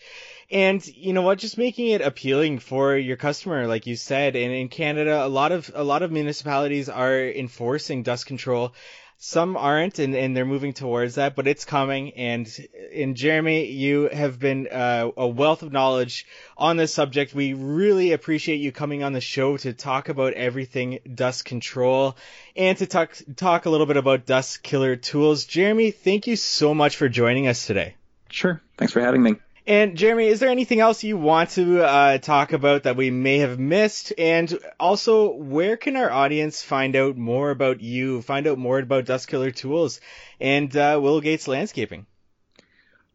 And 0.52 0.86
you 0.88 1.14
know 1.14 1.22
what, 1.22 1.40
just 1.40 1.58
making 1.58 1.88
it 1.88 2.02
appealing 2.02 2.60
for 2.60 2.98
your 2.98 3.18
customer 3.18 3.66
like 3.66 3.88
you 3.88 3.96
said. 3.96 4.36
And 4.36 4.52
in 4.52 4.68
Canada, 4.68 5.26
a 5.26 5.30
lot 5.30 5.54
of 5.54 5.72
a 5.74 5.84
lot 5.84 6.04
of 6.04 6.12
municipalities 6.12 6.90
are 6.90 7.22
enforcing 7.22 8.04
dust 8.04 8.26
control 8.26 8.74
some 9.22 9.58
aren't, 9.58 10.00
and, 10.00 10.16
and 10.16 10.36
they're 10.36 10.46
moving 10.46 10.72
towards 10.72 11.16
that, 11.16 11.36
but 11.36 11.46
it's 11.46 11.66
coming. 11.66 12.14
And 12.14 12.68
in 12.92 13.16
Jeremy, 13.16 13.66
you 13.66 14.08
have 14.08 14.40
been 14.40 14.68
uh, 14.68 15.12
a 15.18 15.28
wealth 15.28 15.62
of 15.62 15.74
knowledge 15.74 16.26
on 16.58 16.78
this 16.78 16.94
subject. 16.94 17.36
We 17.36 17.54
really 17.54 18.14
appreciate 18.14 18.62
you 18.62 18.72
coming 18.72 19.04
on 19.04 19.12
the 19.12 19.20
show 19.20 19.58
to 19.58 19.74
talk 19.74 20.08
about 20.08 20.34
everything 20.34 21.00
dust 21.14 21.44
control 21.44 22.16
and 22.56 22.78
to 22.78 22.88
talk 22.88 23.14
talk 23.36 23.66
a 23.66 23.70
little 23.70 23.86
bit 23.86 23.98
about 23.98 24.26
dust 24.26 24.64
killer 24.64 24.96
tools. 24.96 25.44
Jeremy, 25.44 25.92
thank 25.92 26.26
you 26.26 26.38
so 26.38 26.74
much 26.74 26.96
for 26.96 27.10
joining 27.10 27.48
us 27.48 27.68
today. 27.68 27.96
Sure. 28.30 28.62
Thanks 28.78 28.94
for 28.94 29.02
having 29.02 29.22
me. 29.22 29.36
And 29.70 29.96
Jeremy, 29.96 30.26
is 30.26 30.40
there 30.40 30.50
anything 30.50 30.80
else 30.80 31.04
you 31.04 31.16
want 31.16 31.52
to 31.52 31.84
uh, 31.84 32.18
talk 32.18 32.54
about 32.54 32.84
that 32.84 32.96
we 32.96 33.12
may 33.12 33.38
have 33.38 33.60
missed? 33.60 34.12
And 34.18 34.58
also, 34.80 35.32
where 35.32 35.78
can 35.78 35.96
our 35.96 36.10
audience 36.10 36.64
find 36.64 36.96
out 36.96 37.18
more 37.18 37.52
about 37.52 37.80
you, 37.80 38.24
find 38.24 38.48
out 38.48 38.58
more 38.58 38.80
about 38.80 39.06
Dust 39.06 39.28
Killer 39.28 39.52
Tools 39.52 40.02
and 40.42 40.76
uh, 40.76 41.00
Willow 41.00 41.22
Gates 41.22 41.48
Landscaping? 41.48 42.08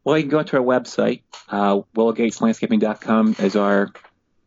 Well, 0.04 0.16
you 0.16 0.22
can 0.22 0.30
go 0.30 0.44
to 0.44 0.58
our 0.58 0.62
website. 0.62 1.22
Uh, 1.48 1.80
WillowGatesLandscaping.com 1.96 3.34
is 3.40 3.56
our 3.56 3.90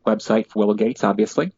website 0.06 0.48
for 0.48 0.60
Willow 0.60 0.76
Gates, 0.76 1.04
obviously. 1.04 1.52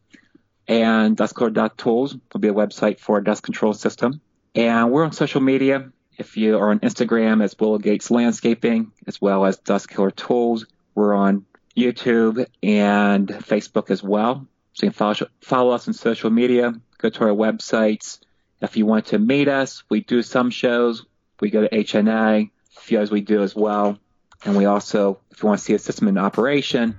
And 0.66 1.16
DustKiller.tools 1.16 2.16
will 2.32 2.40
be 2.40 2.48
a 2.48 2.52
website 2.52 2.98
for 2.98 3.14
our 3.14 3.20
dust 3.20 3.44
control 3.44 3.72
system. 3.72 4.20
And 4.56 4.90
we're 4.90 5.04
on 5.04 5.12
social 5.12 5.42
media. 5.42 5.92
If 6.20 6.36
you 6.36 6.58
are 6.58 6.70
on 6.70 6.80
Instagram, 6.80 7.42
it's 7.42 7.58
Willow 7.58 7.78
Gates 7.78 8.10
Landscaping, 8.10 8.92
as 9.06 9.22
well 9.22 9.46
as 9.46 9.56
Dust 9.56 9.88
Killer 9.88 10.10
Tools. 10.10 10.66
We're 10.94 11.14
on 11.14 11.46
YouTube 11.74 12.44
and 12.62 13.26
Facebook 13.26 13.90
as 13.90 14.02
well. 14.02 14.46
So 14.74 14.84
you 14.84 14.90
can 14.90 14.98
follow, 14.98 15.30
follow 15.40 15.70
us 15.70 15.88
on 15.88 15.94
social 15.94 16.28
media, 16.28 16.74
go 16.98 17.08
to 17.08 17.24
our 17.24 17.30
websites. 17.30 18.18
If 18.60 18.76
you 18.76 18.84
want 18.84 19.06
to 19.06 19.18
meet 19.18 19.48
us, 19.48 19.82
we 19.88 20.02
do 20.02 20.22
some 20.22 20.50
shows. 20.50 21.06
We 21.40 21.48
go 21.48 21.66
to 21.66 21.70
HNA, 21.70 22.50
a 22.76 22.80
few 22.82 23.00
as 23.00 23.10
we 23.10 23.22
do 23.22 23.42
as 23.42 23.56
well. 23.56 23.98
And 24.44 24.58
we 24.58 24.66
also, 24.66 25.20
if 25.30 25.42
you 25.42 25.48
want 25.48 25.60
to 25.60 25.64
see 25.64 25.72
a 25.72 25.78
system 25.78 26.06
in 26.06 26.18
operation, 26.18 26.98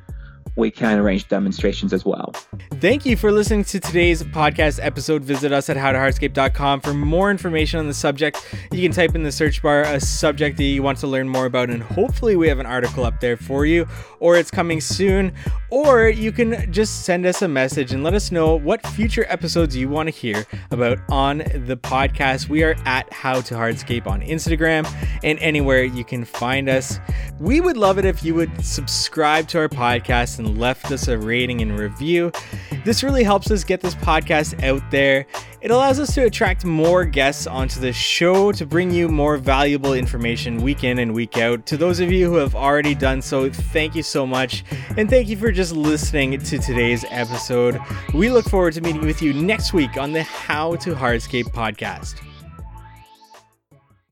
we 0.56 0.70
can 0.72 1.00
arrange 1.00 1.28
demonstrations 1.28 1.94
as 1.94 2.06
well. 2.06 2.34
Thank 2.76 3.06
you 3.06 3.16
for 3.16 3.32
listening 3.32 3.64
to 3.66 3.80
today's 3.80 4.24
podcast 4.24 4.80
episode. 4.82 5.24
Visit 5.24 5.52
us 5.52 5.70
at 5.70 5.78
howtohardscape.com 5.78 6.82
for 6.82 6.94
more 6.94 7.32
information 7.32 7.80
on 7.80 7.88
the 7.88 7.94
subject. 7.94 8.46
You 8.72 8.82
can 8.82 8.92
type 8.92 9.16
in 9.16 9.24
the 9.24 9.32
search 9.32 9.62
bar 9.62 9.82
a 9.84 10.00
subject 10.00 10.58
that 10.58 10.64
you 10.64 10.84
want 10.84 10.98
to 11.00 11.08
learn 11.08 11.30
more 11.30 11.46
about, 11.46 11.70
and 11.70 11.82
hopefully, 11.82 12.36
we 12.36 12.48
have 12.48 12.60
an 12.60 12.66
article 12.66 13.06
up 13.06 13.20
there 13.20 13.38
for 13.38 13.66
you, 13.66 13.88
or 14.20 14.36
it's 14.36 14.52
coming 14.52 14.82
soon. 14.82 15.34
Or 15.72 16.10
you 16.10 16.34
can 16.34 16.70
just 16.72 17.06
send 17.06 17.26
us 17.26 17.42
a 17.42 17.48
message 17.48 17.94
and 17.94 18.04
let 18.04 18.14
us 18.14 18.30
know 18.30 18.56
what 18.56 18.86
future 18.88 19.26
episodes 19.30 19.74
you 19.74 19.88
want 19.88 20.08
to 20.08 20.12
hear 20.12 20.46
about 20.70 21.00
on 21.10 21.38
the 21.38 21.78
podcast. 21.78 22.50
We 22.50 22.62
are 22.64 22.76
at 22.86 23.12
How 23.14 23.40
to 23.40 23.54
Hardscape 23.56 24.06
on 24.06 24.22
Instagram 24.22 24.86
and 25.24 25.40
anywhere 25.40 25.86
you 25.86 26.04
can 26.04 26.26
find 26.26 26.68
us. 26.68 27.00
We 27.40 27.62
would 27.62 27.78
love 27.78 27.98
it 27.98 28.04
if 28.04 28.22
you 28.22 28.36
would 28.36 28.64
subscribe 28.64 29.48
to 29.48 29.60
our 29.60 29.70
podcast 29.70 30.40
and 30.40 30.60
left 30.60 30.92
us 30.92 31.08
a 31.08 31.18
rating 31.18 31.62
and 31.62 31.80
review. 31.80 32.34
This 32.84 33.02
really 33.02 33.24
helps 33.24 33.50
us 33.50 33.64
get 33.64 33.80
this 33.80 33.96
podcast 33.96 34.62
out 34.64 34.84
there. 34.92 35.26
It 35.62 35.70
allows 35.70 36.00
us 36.00 36.16
to 36.16 36.26
attract 36.26 36.66
more 36.66 37.06
guests 37.06 37.46
onto 37.46 37.80
the 37.80 37.94
show 37.94 38.52
to 38.52 38.66
bring 38.66 38.90
you 38.90 39.08
more 39.08 39.38
valuable 39.38 39.94
information 39.94 40.58
week 40.58 40.84
in 40.84 40.98
and 40.98 41.14
week 41.14 41.38
out. 41.38 41.68
To 41.68 41.78
those 41.78 42.00
of 42.00 42.12
you 42.12 42.28
who 42.28 42.38
have 42.38 42.56
already 42.56 42.96
done 42.96 43.22
so, 43.22 43.48
thank 43.48 43.94
you 43.94 44.02
so 44.02 44.26
much. 44.26 44.64
And 44.98 45.08
thank 45.08 45.28
you 45.28 45.38
for 45.38 45.52
just 45.52 45.74
listening 45.74 46.40
to 46.40 46.58
today's 46.58 47.06
episode. 47.12 47.80
We 48.12 48.32
look 48.32 48.50
forward 48.50 48.74
to 48.74 48.82
meeting 48.82 49.06
with 49.06 49.22
you 49.22 49.34
next 49.34 49.72
week 49.72 49.98
on 49.98 50.14
the 50.14 50.24
How 50.24 50.78
to 50.78 50.96
Hardscape 50.96 51.52
podcast. 51.52 52.16